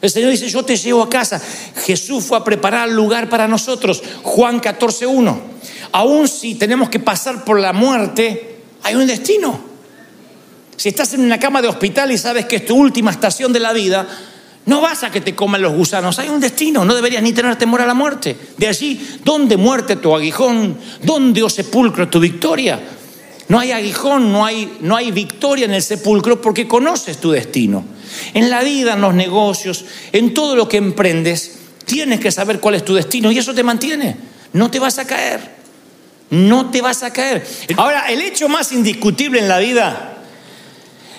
El 0.00 0.08
Señor 0.08 0.30
dice, 0.30 0.48
yo 0.48 0.62
te 0.62 0.78
llevo 0.78 1.02
a 1.02 1.10
casa. 1.10 1.38
Jesús 1.84 2.24
fue 2.24 2.38
a 2.38 2.44
preparar 2.44 2.88
lugar 2.88 3.28
para 3.28 3.46
nosotros. 3.46 4.02
Juan 4.22 4.58
14.1. 4.58 5.38
Aún 5.92 6.28
si 6.28 6.54
tenemos 6.54 6.88
que 6.88 7.00
pasar 7.00 7.44
por 7.44 7.60
la 7.60 7.74
muerte, 7.74 8.62
hay 8.82 8.94
un 8.94 9.06
destino. 9.06 9.65
Si 10.76 10.88
estás 10.88 11.14
en 11.14 11.20
una 11.20 11.38
cama 11.38 11.62
de 11.62 11.68
hospital 11.68 12.12
y 12.12 12.18
sabes 12.18 12.46
que 12.46 12.56
es 12.56 12.66
tu 12.66 12.76
última 12.76 13.10
estación 13.10 13.52
de 13.52 13.60
la 13.60 13.72
vida, 13.72 14.06
no 14.66 14.80
vas 14.80 15.04
a 15.04 15.10
que 15.10 15.20
te 15.20 15.34
coman 15.34 15.62
los 15.62 15.72
gusanos, 15.72 16.18
hay 16.18 16.28
un 16.28 16.40
destino, 16.40 16.84
no 16.84 16.94
deberías 16.94 17.22
ni 17.22 17.32
tener 17.32 17.56
temor 17.56 17.80
a 17.80 17.86
la 17.86 17.94
muerte. 17.94 18.36
De 18.56 18.66
allí, 18.66 19.00
¿dónde 19.24 19.56
muerte 19.56 19.96
tu 19.96 20.14
aguijón? 20.14 20.76
¿Dónde, 21.02 21.42
oh 21.42 21.48
sepulcro, 21.48 22.08
tu 22.08 22.18
victoria? 22.18 22.80
No 23.48 23.60
hay 23.60 23.70
aguijón, 23.70 24.32
no 24.32 24.44
hay, 24.44 24.78
no 24.80 24.96
hay 24.96 25.12
victoria 25.12 25.66
en 25.66 25.74
el 25.74 25.82
sepulcro 25.82 26.40
porque 26.42 26.66
conoces 26.66 27.18
tu 27.18 27.30
destino. 27.30 27.84
En 28.34 28.50
la 28.50 28.64
vida, 28.64 28.94
en 28.94 29.00
los 29.00 29.14
negocios, 29.14 29.84
en 30.12 30.34
todo 30.34 30.56
lo 30.56 30.68
que 30.68 30.78
emprendes, 30.78 31.58
tienes 31.84 32.18
que 32.18 32.32
saber 32.32 32.58
cuál 32.58 32.74
es 32.74 32.84
tu 32.84 32.94
destino 32.94 33.30
y 33.30 33.38
eso 33.38 33.54
te 33.54 33.62
mantiene. 33.62 34.16
No 34.52 34.68
te 34.68 34.80
vas 34.80 34.98
a 34.98 35.06
caer. 35.06 35.56
No 36.30 36.70
te 36.70 36.82
vas 36.82 37.04
a 37.04 37.12
caer. 37.12 37.46
Ahora, 37.76 38.06
el 38.08 38.20
hecho 38.20 38.48
más 38.48 38.72
indiscutible 38.72 39.38
en 39.38 39.48
la 39.48 39.58
vida 39.60 40.15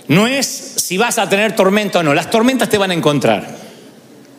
no 0.08 0.28
es 0.28 0.48
si 0.48 0.98
vas 0.98 1.18
a 1.18 1.28
tener 1.28 1.56
tormenta 1.56 2.00
o 2.00 2.04
no. 2.04 2.14
Las 2.14 2.30
tormentas 2.30 2.70
te 2.70 2.78
van 2.78 2.92
a 2.92 2.94
encontrar. 2.94 3.58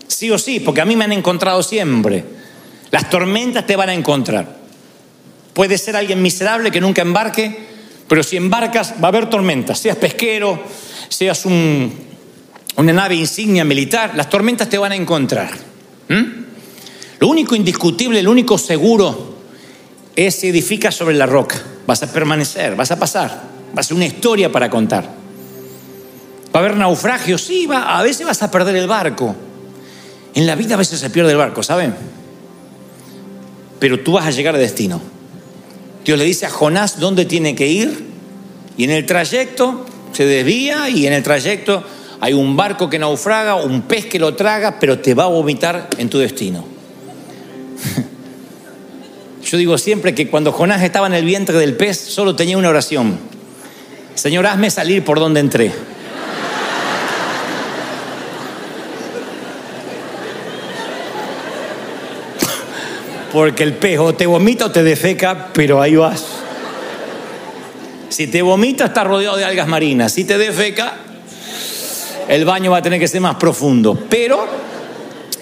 Sí 0.07 0.31
o 0.31 0.39
sí, 0.39 0.61
porque 0.61 0.81
a 0.81 0.85
mí 0.85 0.97
me 0.97 1.05
han 1.05 1.13
encontrado 1.13 1.63
siempre. 1.63 2.25
Las 2.91 3.11
tormentas 3.11 3.67
te 3.67 3.77
van 3.77 3.91
a 3.91 3.95
encontrar. 3.95 4.57
Puede 5.53 5.77
ser 5.77 5.97
alguien 5.97 6.23
miserable 6.23 6.71
que 6.71 6.81
nunca 6.81 7.03
embarque, 7.03 7.67
pero 8.09 8.23
si 8.23 8.37
embarcas 8.37 8.95
va 9.03 9.07
a 9.07 9.09
haber 9.09 9.29
tormentas. 9.29 9.79
Seas 9.79 9.97
pesquero, 9.97 10.63
seas 11.09 11.45
un, 11.45 11.93
una 12.77 12.93
nave 12.93 13.17
insignia 13.17 13.65
militar, 13.65 14.13
las 14.15 14.31
tormentas 14.31 14.69
te 14.69 14.79
van 14.79 14.93
a 14.93 14.97
encontrar. 14.97 15.51
¿Mm? 16.09 16.39
Lo 17.19 17.29
único 17.29 17.55
indiscutible, 17.55 18.23
lo 18.23 18.31
único 18.31 18.57
seguro 18.57 19.37
es 20.15 20.35
si 20.37 20.49
edificas 20.49 20.95
sobre 20.95 21.17
la 21.17 21.27
roca. 21.27 21.61
Vas 21.87 22.03
a 22.03 22.13
permanecer, 22.13 22.75
vas 22.77 22.91
a 22.91 22.99
pasar. 22.99 23.43
Va 23.77 23.81
a 23.81 23.83
ser 23.83 23.97
una 23.97 24.07
historia 24.07 24.51
para 24.51 24.71
contar. 24.71 25.28
Va 26.55 26.61
a 26.61 26.65
haber 26.65 26.77
naufragios, 26.77 27.43
sí, 27.43 27.67
va, 27.67 27.99
a 27.99 28.03
veces 28.03 28.27
vas 28.27 28.43
a 28.43 28.51
perder 28.51 28.77
el 28.77 28.89
barco. 28.89 29.35
En 30.35 30.47
la 30.47 30.55
vida 30.55 30.75
a 30.75 30.79
veces 30.79 31.01
se 31.01 31.11
pierde 31.11 31.33
el 31.33 31.37
barco, 31.37 31.63
¿saben? 31.63 31.95
Pero 33.79 34.01
tú 34.01 34.13
vas 34.13 34.27
a 34.27 34.31
llegar 34.31 34.55
a 34.55 34.59
destino. 34.59 35.01
Dios 36.05 36.19
le 36.19 36.25
dice 36.25 36.47
a 36.47 36.51
Jonás 36.51 37.01
dónde 37.01 37.25
tiene 37.25 37.55
que 37.55 37.67
ir 37.67 38.07
y 38.77 38.85
en 38.85 38.91
el 38.91 39.05
trayecto 39.05 39.85
se 40.13 40.25
desvía 40.25 40.89
y 40.89 41.07
en 41.07 41.13
el 41.13 41.23
trayecto 41.23 41.85
hay 42.21 42.33
un 42.33 42.57
barco 42.57 42.89
que 42.89 42.99
naufraga, 42.99 43.57
un 43.57 43.83
pez 43.83 44.07
que 44.07 44.19
lo 44.19 44.35
traga, 44.35 44.81
pero 44.81 44.99
te 44.99 45.15
va 45.15 45.25
a 45.25 45.29
vomitar 45.29 45.89
en 45.99 46.09
tu 46.09 46.19
destino. 46.19 46.65
Yo 49.45 49.59
digo 49.59 49.79
siempre 49.79 50.15
que 50.15 50.29
cuando 50.29 50.53
Jonás 50.53 50.83
estaba 50.83 51.07
en 51.07 51.15
el 51.15 51.25
vientre 51.25 51.59
del 51.59 51.75
pez 51.75 51.99
solo 51.99 52.35
tenía 52.35 52.59
una 52.59 52.71
oración. 52.71 53.19
Señor, 54.15 54.47
hazme 54.47 54.71
salir 54.71 55.05
por 55.05 55.21
donde 55.21 55.41
entré. 55.41 55.73
Porque 63.33 63.63
el 63.63 63.75
pez 63.75 63.99
o 63.99 64.15
te 64.15 64.27
vomita 64.27 64.67
o 64.67 64.71
te 64.71 64.83
defeca, 64.83 65.49
pero 65.53 65.83
ahí 65.83 65.97
vas. 65.97 66.25
Si 68.09 68.27
te 68.27 68.43
vomita, 68.43 68.87
está 68.87 69.05
rodeado 69.05 69.37
de 69.37 69.45
algas 69.45 69.69
marinas. 69.69 70.13
Si 70.13 70.25
te 70.25 70.39
defeca, 70.39 70.97
el 72.29 72.45
baño 72.45 72.71
va 72.71 72.79
a 72.79 72.83
tener 72.83 72.99
que 72.99 73.09
ser 73.09 73.21
más 73.21 73.37
profundo. 73.37 73.99
Pero 74.09 74.47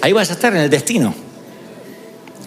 ahí 0.01 0.13
vas 0.13 0.31
a 0.31 0.33
estar 0.35 0.55
en 0.55 0.63
el 0.63 0.71
destino. 0.71 1.15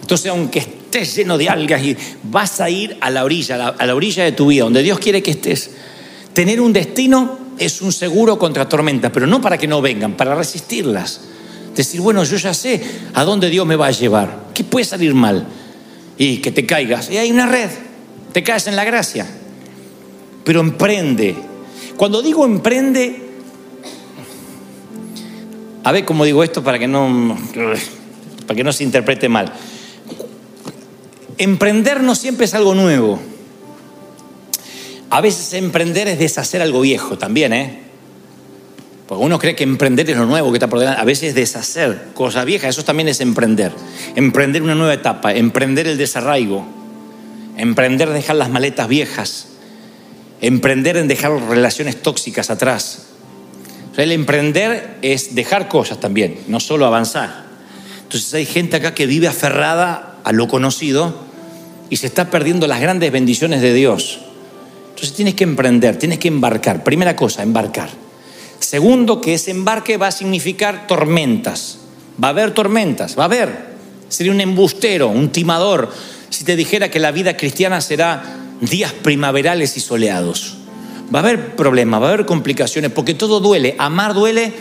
Entonces, 0.00 0.30
aunque 0.30 0.58
estés 0.58 1.14
lleno 1.16 1.38
de 1.38 1.48
algas 1.48 1.82
y 1.82 1.96
vas 2.24 2.60
a 2.60 2.68
ir 2.68 2.96
a 3.00 3.10
la 3.10 3.24
orilla, 3.24 3.68
a 3.68 3.86
la 3.86 3.94
orilla 3.94 4.24
de 4.24 4.32
tu 4.32 4.48
vida, 4.48 4.64
donde 4.64 4.82
Dios 4.82 4.98
quiere 4.98 5.22
que 5.22 5.30
estés, 5.30 5.70
tener 6.32 6.60
un 6.60 6.72
destino 6.72 7.38
es 7.58 7.82
un 7.82 7.92
seguro 7.92 8.38
contra 8.38 8.68
tormentas, 8.68 9.10
pero 9.12 9.26
no 9.26 9.40
para 9.40 9.58
que 9.58 9.68
no 9.68 9.80
vengan, 9.80 10.14
para 10.14 10.34
resistirlas. 10.34 11.20
Decir, 11.74 12.00
bueno, 12.00 12.24
yo 12.24 12.36
ya 12.36 12.52
sé 12.52 12.82
a 13.14 13.24
dónde 13.24 13.48
Dios 13.48 13.66
me 13.66 13.76
va 13.76 13.86
a 13.86 13.90
llevar. 13.90 14.48
¿Qué 14.54 14.64
puede 14.64 14.84
salir 14.84 15.14
mal? 15.14 15.46
Y 16.18 16.38
que 16.38 16.50
te 16.50 16.66
caigas. 16.66 17.10
Y 17.10 17.16
hay 17.16 17.30
una 17.30 17.46
red. 17.46 17.70
Te 18.32 18.42
caes 18.42 18.66
en 18.66 18.76
la 18.76 18.84
gracia. 18.84 19.26
Pero 20.44 20.60
emprende. 20.60 21.36
Cuando 21.96 22.22
digo 22.22 22.44
emprende, 22.44 23.22
a 25.84 25.92
ver 25.92 26.04
cómo 26.04 26.24
digo 26.24 26.42
esto 26.44 26.62
para 26.62 26.78
que 26.78 26.88
no, 26.88 27.38
para 28.46 28.56
que 28.56 28.64
no 28.64 28.72
se 28.72 28.84
interprete 28.84 29.28
mal. 29.28 29.52
Emprender 31.38 32.02
no 32.02 32.14
siempre 32.14 32.44
es 32.46 32.54
algo 32.54 32.74
nuevo. 32.74 33.18
A 35.10 35.20
veces 35.20 35.52
emprender 35.54 36.06
es 36.08 36.18
deshacer 36.18 36.62
algo 36.62 36.82
viejo 36.82 37.18
también, 37.18 37.52
¿eh? 37.52 37.89
Porque 39.10 39.24
uno 39.24 39.40
cree 39.40 39.56
que 39.56 39.64
emprender 39.64 40.08
es 40.08 40.16
lo 40.16 40.24
nuevo 40.24 40.52
que 40.52 40.58
está 40.58 40.68
por 40.68 40.78
delante. 40.78 41.00
A 41.00 41.04
veces 41.04 41.34
deshacer 41.34 42.10
cosas 42.14 42.44
viejas, 42.44 42.70
eso 42.70 42.84
también 42.84 43.08
es 43.08 43.20
emprender. 43.20 43.72
Emprender 44.14 44.62
una 44.62 44.76
nueva 44.76 44.94
etapa, 44.94 45.34
emprender 45.34 45.88
el 45.88 45.98
desarraigo, 45.98 46.64
emprender 47.56 48.08
dejar 48.10 48.36
las 48.36 48.50
maletas 48.50 48.86
viejas, 48.86 49.48
emprender 50.40 50.96
en 50.96 51.08
dejar 51.08 51.32
relaciones 51.32 52.00
tóxicas 52.00 52.50
atrás. 52.50 53.08
el 53.96 54.12
emprender 54.12 54.98
es 55.02 55.34
dejar 55.34 55.66
cosas 55.66 55.98
también, 55.98 56.42
no 56.46 56.60
solo 56.60 56.86
avanzar. 56.86 57.46
Entonces 58.04 58.32
hay 58.32 58.46
gente 58.46 58.76
acá 58.76 58.94
que 58.94 59.06
vive 59.06 59.26
aferrada 59.26 60.18
a 60.22 60.30
lo 60.30 60.46
conocido 60.46 61.16
y 61.90 61.96
se 61.96 62.06
está 62.06 62.30
perdiendo 62.30 62.68
las 62.68 62.80
grandes 62.80 63.10
bendiciones 63.10 63.60
de 63.60 63.74
Dios. 63.74 64.20
Entonces 64.90 65.14
tienes 65.14 65.34
que 65.34 65.42
emprender, 65.42 65.96
tienes 65.96 66.20
que 66.20 66.28
embarcar. 66.28 66.84
Primera 66.84 67.16
cosa, 67.16 67.42
embarcar. 67.42 67.90
Segundo, 68.70 69.20
que 69.20 69.34
ese 69.34 69.50
embarque 69.50 69.96
va 69.96 70.06
a 70.06 70.12
significar 70.12 70.86
tormentas. 70.86 71.78
Va 72.22 72.28
a 72.28 72.30
haber 72.30 72.52
tormentas, 72.52 73.18
va 73.18 73.22
a 73.22 73.24
haber. 73.24 73.48
Sería 74.08 74.30
un 74.30 74.40
embustero, 74.40 75.08
un 75.08 75.30
timador, 75.30 75.90
si 76.28 76.44
te 76.44 76.54
dijera 76.54 76.88
que 76.88 77.00
la 77.00 77.10
vida 77.10 77.36
cristiana 77.36 77.80
será 77.80 78.22
días 78.60 78.92
primaverales 78.92 79.76
y 79.76 79.80
soleados. 79.80 80.56
Va 81.12 81.18
a 81.18 81.22
haber 81.22 81.56
problemas, 81.56 82.00
va 82.00 82.10
a 82.10 82.12
haber 82.12 82.26
complicaciones, 82.26 82.92
porque 82.92 83.14
todo 83.14 83.40
duele. 83.40 83.74
Amar 83.76 84.14
duele 84.14 84.52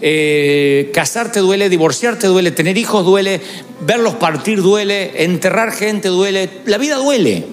eh, 0.00 0.90
casarte 0.92 1.38
duele, 1.38 1.68
divorciarte 1.68 2.26
duele, 2.26 2.50
tener 2.50 2.76
hijos 2.76 3.04
duele, 3.04 3.40
verlos 3.80 4.16
partir 4.16 4.60
duele, 4.60 5.22
enterrar 5.22 5.70
gente 5.70 6.08
duele, 6.08 6.50
la 6.64 6.78
vida 6.78 6.96
duele. 6.96 7.46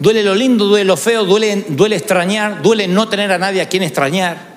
Duele 0.00 0.22
lo 0.22 0.34
lindo, 0.34 0.66
duele 0.66 0.84
lo 0.84 0.98
feo, 0.98 1.24
duele, 1.24 1.64
duele 1.66 1.96
extrañar, 1.96 2.60
duele 2.60 2.86
no 2.88 3.08
tener 3.08 3.32
a 3.32 3.38
nadie 3.38 3.62
a 3.62 3.70
quien 3.70 3.82
extrañar. 3.82 4.55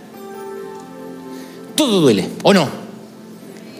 Todo 1.79 2.01
duele, 2.01 2.27
¿o 2.43 2.53
no? 2.53 2.67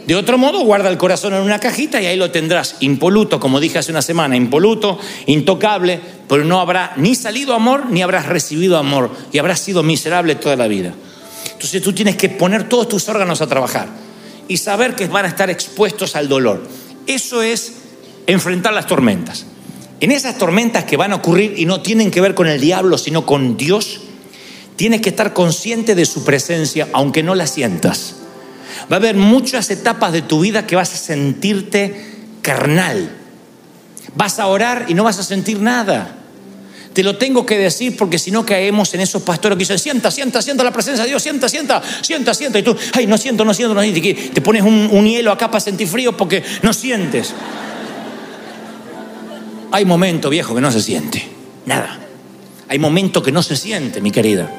De 0.07 0.15
otro 0.15 0.37
modo, 0.37 0.61
guarda 0.61 0.87
el 0.87 0.97
corazón 0.97 1.33
en 1.33 1.41
una 1.41 1.59
cajita 1.59 2.01
y 2.01 2.05
ahí 2.05 2.15
lo 2.15 2.31
tendrás 2.31 2.77
impoluto, 2.79 3.41
como 3.41 3.59
dije 3.59 3.77
hace 3.77 3.91
una 3.91 4.01
semana, 4.01 4.37
impoluto, 4.37 4.97
intocable, 5.25 5.99
pero 6.29 6.45
no 6.45 6.61
habrá 6.61 6.93
ni 6.95 7.13
salido 7.13 7.53
amor 7.53 7.87
ni 7.89 8.01
habrás 8.01 8.27
recibido 8.27 8.77
amor 8.77 9.11
y 9.33 9.37
habrás 9.37 9.59
sido 9.59 9.83
miserable 9.83 10.35
toda 10.35 10.55
la 10.55 10.67
vida. 10.67 10.93
Entonces 11.51 11.81
tú 11.81 11.91
tienes 11.91 12.15
que 12.15 12.29
poner 12.29 12.69
todos 12.69 12.87
tus 12.87 13.09
órganos 13.09 13.41
a 13.41 13.47
trabajar 13.47 13.89
y 14.47 14.55
saber 14.55 14.95
que 14.95 15.07
van 15.07 15.25
a 15.25 15.27
estar 15.27 15.49
expuestos 15.49 16.15
al 16.15 16.29
dolor. 16.29 16.65
Eso 17.05 17.41
es 17.41 17.73
enfrentar 18.27 18.71
las 18.71 18.87
tormentas. 18.87 19.45
En 19.99 20.11
esas 20.11 20.37
tormentas 20.37 20.85
que 20.85 20.95
van 20.95 21.11
a 21.11 21.17
ocurrir 21.17 21.55
y 21.57 21.65
no 21.65 21.81
tienen 21.81 22.11
que 22.11 22.21
ver 22.21 22.33
con 22.33 22.47
el 22.47 22.61
diablo, 22.61 22.97
sino 22.97 23.25
con 23.25 23.57
Dios, 23.57 23.99
tienes 24.79 25.01
que 25.01 25.09
estar 25.09 25.33
consciente 25.33 25.93
de 25.93 26.05
su 26.05 26.23
presencia, 26.23 26.87
aunque 26.93 27.21
no 27.21 27.35
la 27.35 27.47
sientas. 27.47 28.15
Va 28.89 28.95
a 28.95 28.99
haber 28.99 29.17
muchas 29.17 29.69
etapas 29.71 30.13
de 30.13 30.21
tu 30.21 30.39
vida 30.39 30.65
que 30.65 30.77
vas 30.77 30.93
a 30.93 30.97
sentirte 30.97 32.15
carnal. 32.41 33.11
Vas 34.15 34.39
a 34.39 34.47
orar 34.47 34.85
y 34.87 34.93
no 34.93 35.03
vas 35.03 35.19
a 35.19 35.23
sentir 35.23 35.59
nada. 35.59 36.15
Te 36.93 37.03
lo 37.03 37.17
tengo 37.17 37.45
que 37.45 37.57
decir 37.57 37.97
porque 37.97 38.17
si 38.17 38.31
no 38.31 38.45
caemos 38.45 38.93
en 38.93 39.01
esos 39.01 39.21
pastores 39.21 39.57
que 39.57 39.63
dicen, 39.63 39.79
sienta, 39.79 40.11
sienta, 40.11 40.41
sienta 40.41 40.63
la 40.63 40.71
presencia 40.71 41.03
de 41.03 41.09
Dios, 41.09 41.21
sienta, 41.21 41.49
sienta, 41.49 41.83
sienta, 42.01 42.33
sienta. 42.33 42.57
Y 42.59 42.63
tú, 42.63 42.73
ay, 42.93 43.05
no 43.05 43.17
siento, 43.17 43.43
no 43.43 43.53
siento, 43.53 43.73
no 43.73 43.81
siento. 43.81 43.99
Y 43.99 44.13
te 44.13 44.39
pones 44.39 44.61
un, 44.61 44.87
un 44.93 45.05
hielo 45.05 45.33
acá 45.33 45.51
para 45.51 45.59
sentir 45.59 45.89
frío 45.89 46.15
porque 46.15 46.41
no 46.63 46.71
sientes. 46.71 47.33
Hay 49.71 49.83
momentos, 49.83 50.31
viejo, 50.31 50.55
que 50.55 50.61
no 50.61 50.71
se 50.71 50.81
siente. 50.81 51.27
Nada. 51.65 51.99
Hay 52.69 52.79
momentos 52.79 53.21
que 53.21 53.33
no 53.33 53.43
se 53.43 53.57
siente, 53.57 53.99
mi 53.99 54.11
querida. 54.11 54.49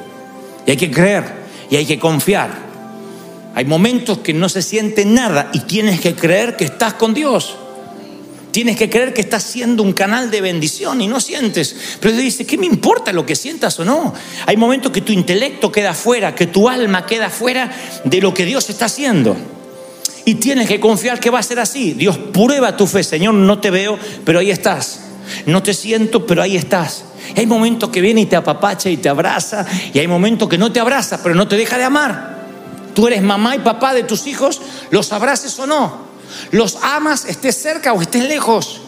Y 0.65 0.71
hay 0.71 0.77
que 0.77 0.91
creer 0.91 1.23
y 1.69 1.75
hay 1.75 1.85
que 1.85 1.99
confiar. 1.99 2.71
Hay 3.53 3.65
momentos 3.65 4.19
que 4.19 4.33
no 4.33 4.47
se 4.49 4.61
siente 4.61 5.05
nada 5.05 5.49
y 5.53 5.61
tienes 5.61 5.99
que 5.99 6.15
creer 6.15 6.55
que 6.55 6.65
estás 6.65 6.93
con 6.93 7.13
Dios. 7.13 7.57
Tienes 8.51 8.75
que 8.75 8.89
creer 8.89 9.13
que 9.13 9.21
estás 9.21 9.43
siendo 9.43 9.81
un 9.81 9.93
canal 9.93 10.29
de 10.29 10.41
bendición 10.41 10.99
y 11.01 11.07
no 11.07 11.21
sientes. 11.21 11.75
Pero 11.99 12.13
Dios 12.13 12.23
dice, 12.25 12.45
¿qué 12.45 12.57
me 12.57 12.65
importa 12.65 13.13
lo 13.13 13.25
que 13.25 13.35
sientas 13.35 13.79
o 13.79 13.85
no? 13.85 14.13
Hay 14.45 14.57
momentos 14.57 14.91
que 14.91 15.01
tu 15.01 15.13
intelecto 15.13 15.71
queda 15.71 15.93
fuera, 15.93 16.35
que 16.35 16.47
tu 16.47 16.67
alma 16.67 17.05
queda 17.05 17.29
fuera 17.29 17.71
de 18.03 18.21
lo 18.21 18.33
que 18.33 18.45
Dios 18.45 18.69
está 18.69 18.85
haciendo. 18.85 19.37
Y 20.25 20.35
tienes 20.35 20.67
que 20.67 20.79
confiar 20.81 21.19
que 21.19 21.29
va 21.29 21.39
a 21.39 21.43
ser 21.43 21.59
así. 21.59 21.93
Dios 21.93 22.17
prueba 22.17 22.75
tu 22.75 22.87
fe. 22.87 23.03
Señor, 23.03 23.33
no 23.33 23.59
te 23.59 23.71
veo, 23.71 23.97
pero 24.25 24.39
ahí 24.39 24.51
estás. 24.51 24.99
No 25.45 25.63
te 25.63 25.73
siento, 25.73 26.27
pero 26.27 26.41
ahí 26.41 26.57
estás. 26.57 27.05
Hay 27.39 27.45
momentos 27.45 27.89
que 27.89 28.01
viene 28.01 28.21
y 28.21 28.25
te 28.25 28.35
apapacha 28.35 28.89
y 28.89 28.97
te 28.97 29.09
abraza. 29.09 29.65
Y 29.93 29.99
hay 29.99 30.07
momentos 30.07 30.49
que 30.49 30.57
no 30.57 30.71
te 30.71 30.79
abraza, 30.79 31.21
pero 31.23 31.35
no 31.35 31.47
te 31.47 31.57
deja 31.57 31.77
de 31.77 31.83
amar. 31.83 32.41
Tú 32.93 33.07
eres 33.07 33.21
mamá 33.21 33.55
y 33.55 33.59
papá 33.59 33.93
de 33.93 34.03
tus 34.03 34.27
hijos, 34.27 34.61
los 34.89 35.11
abraces 35.13 35.57
o 35.59 35.67
no. 35.67 36.11
Los 36.51 36.77
amas, 36.81 37.25
estés 37.25 37.61
cerca 37.61 37.93
o 37.93 38.01
estés 38.01 38.27
lejos. 38.27 38.81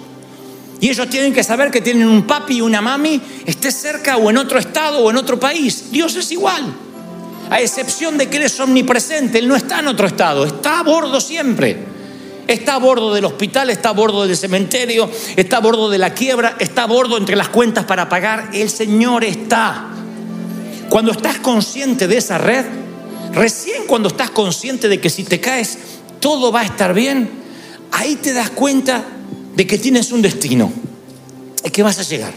Y 0.79 0.89
ellos 0.89 1.09
tienen 1.09 1.33
que 1.33 1.43
saber 1.43 1.71
que 1.71 1.81
tienen 1.81 2.07
un 2.07 2.27
papi 2.27 2.57
y 2.57 2.61
una 2.61 2.81
mami, 2.81 3.21
estés 3.45 3.75
cerca 3.75 4.17
o 4.17 4.29
en 4.29 4.37
otro 4.37 4.59
estado 4.59 4.99
o 4.99 5.09
en 5.09 5.17
otro 5.17 5.39
país. 5.39 5.91
Dios 5.91 6.15
es 6.15 6.31
igual. 6.31 6.73
A 7.49 7.61
excepción 7.61 8.17
de 8.17 8.27
que 8.27 8.37
Él 8.37 8.43
es 8.43 8.59
omnipresente, 8.59 9.39
Él 9.39 9.47
no 9.47 9.55
está 9.55 9.79
en 9.79 9.87
otro 9.87 10.07
estado, 10.07 10.45
está 10.45 10.79
a 10.79 10.83
bordo 10.83 11.21
siempre. 11.21 11.92
Está 12.47 12.75
a 12.75 12.79
bordo 12.79 13.13
del 13.13 13.25
hospital, 13.25 13.69
está 13.69 13.89
a 13.89 13.93
bordo 13.93 14.27
del 14.27 14.35
cementerio, 14.35 15.09
está 15.35 15.57
a 15.57 15.61
bordo 15.61 15.89
de 15.89 15.97
la 15.97 16.13
quiebra, 16.13 16.55
está 16.59 16.83
a 16.83 16.87
bordo 16.87 17.17
entre 17.17 17.35
las 17.35 17.49
cuentas 17.49 17.85
para 17.85 18.09
pagar. 18.09 18.49
El 18.53 18.69
Señor 18.69 19.23
está. 19.23 19.87
Cuando 20.89 21.11
estás 21.11 21.39
consciente 21.39 22.07
de 22.07 22.17
esa 22.17 22.37
red, 22.37 22.65
recién 23.33 23.87
cuando 23.87 24.09
estás 24.09 24.29
consciente 24.29 24.89
de 24.89 24.99
que 24.99 25.09
si 25.09 25.23
te 25.23 25.39
caes 25.39 25.77
todo 26.19 26.51
va 26.51 26.61
a 26.61 26.65
estar 26.65 26.93
bien, 26.93 27.29
ahí 27.91 28.15
te 28.15 28.33
das 28.33 28.49
cuenta 28.49 29.03
de 29.55 29.67
que 29.67 29.77
tienes 29.77 30.11
un 30.11 30.21
destino, 30.21 30.71
y 31.63 31.69
que 31.69 31.83
vas 31.83 31.99
a 31.99 32.03
llegar. 32.03 32.33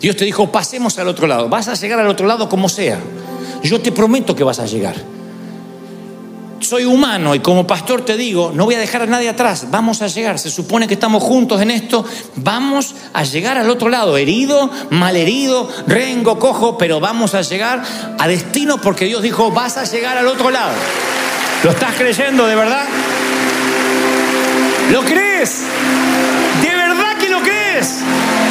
Dios 0.00 0.16
te 0.16 0.24
dijo, 0.24 0.50
pasemos 0.52 0.98
al 0.98 1.08
otro 1.08 1.26
lado, 1.26 1.48
vas 1.48 1.68
a 1.68 1.74
llegar 1.74 1.98
al 1.98 2.08
otro 2.08 2.26
lado 2.26 2.48
como 2.48 2.68
sea. 2.68 3.00
Yo 3.62 3.80
te 3.80 3.92
prometo 3.92 4.34
que 4.36 4.44
vas 4.44 4.58
a 4.58 4.66
llegar 4.66 4.96
soy 6.60 6.84
humano 6.84 7.34
y 7.34 7.40
como 7.40 7.66
pastor 7.66 8.04
te 8.04 8.16
digo, 8.16 8.52
no 8.54 8.64
voy 8.64 8.74
a 8.74 8.78
dejar 8.78 9.02
a 9.02 9.06
nadie 9.06 9.28
atrás, 9.28 9.66
vamos 9.70 10.02
a 10.02 10.06
llegar, 10.06 10.38
se 10.38 10.50
supone 10.50 10.88
que 10.88 10.94
estamos 10.94 11.22
juntos 11.22 11.60
en 11.60 11.70
esto, 11.70 12.04
vamos 12.36 12.94
a 13.12 13.24
llegar 13.24 13.58
al 13.58 13.70
otro 13.70 13.88
lado, 13.88 14.16
herido, 14.16 14.70
malherido, 14.90 15.68
rengo, 15.86 16.38
cojo, 16.38 16.78
pero 16.78 17.00
vamos 17.00 17.34
a 17.34 17.42
llegar 17.42 17.82
a 18.18 18.28
destino 18.28 18.78
porque 18.78 19.04
Dios 19.04 19.22
dijo, 19.22 19.50
vas 19.50 19.76
a 19.76 19.84
llegar 19.84 20.16
al 20.18 20.26
otro 20.28 20.50
lado. 20.50 20.72
¿Lo 21.62 21.70
estás 21.70 21.94
creyendo 21.94 22.46
de 22.46 22.54
verdad? 22.54 22.84
¿Lo 24.92 25.02
crees? 25.02 25.62
¿De 26.62 26.74
verdad 26.74 27.16
que 27.18 27.28
lo 27.28 27.40
crees? 27.40 28.00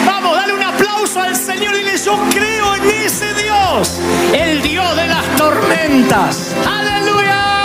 Vamos, 0.06 0.36
dale 0.36 0.54
un 0.54 0.64
aplauso 0.64 1.22
al 1.22 1.36
Señor 1.36 1.76
y 1.76 1.80
dile, 1.80 1.98
yo 1.98 2.20
creo 2.32 2.76
en 2.76 2.90
ese 3.06 3.34
Dios, 3.34 4.00
el 4.34 4.62
Dios 4.62 4.96
de 4.96 5.08
las 5.08 5.36
tormentas. 5.38 6.54
Aleluya. 6.68 7.65